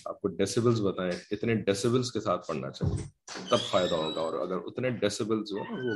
[0.05, 3.05] آپ کو ڈیسیبلز بتائیں اتنے ڈیسیبلز کے ساتھ پڑھنا چاہیے
[3.51, 5.95] تب فائدہ ہوگا۔ اور اگر اتنے ڈیسیبلز ہو وہ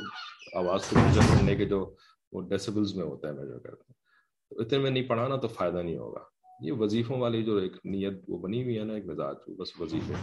[0.55, 1.95] آواز کو میجر کرنے کے جو
[2.33, 4.08] وہ ڈیسیبلز میں ہوتا ہے میجر کرتے ہیں۔
[4.51, 6.21] اتنے میں نہیں پڑھانا تو فائدہ نہیں ہوگا۔
[6.61, 9.81] یہ وظیفوں والی جو ایک نیت وہ بنی ہوئی ہے نا، ایک مزاج، وہ بس
[9.81, 10.15] وظیفے۔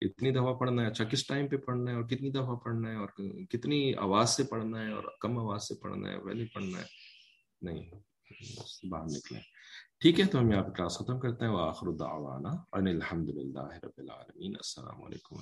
[0.00, 2.96] کتنی دفعہ پڑھنا ہے اچھا کس ٹائم پہ پڑھنا ہے اور کتنی دفعہ پڑھنا ہے
[2.96, 3.08] اور
[3.50, 6.84] کتنی آواز سے پڑھنا ہے اور کم آواز سے پڑھنا ہے ویلی پڑھنا ہے۔
[7.62, 7.90] نہیں
[8.86, 9.40] باہر نکلیں
[10.00, 13.78] ٹھیک ہے، تو ہم یہاں پہ کلاس ختم کرتے ہیں۔ وآخر دعوانا ان الحمد للہ
[13.82, 15.36] رب العالمین۔ السلام علیکم۔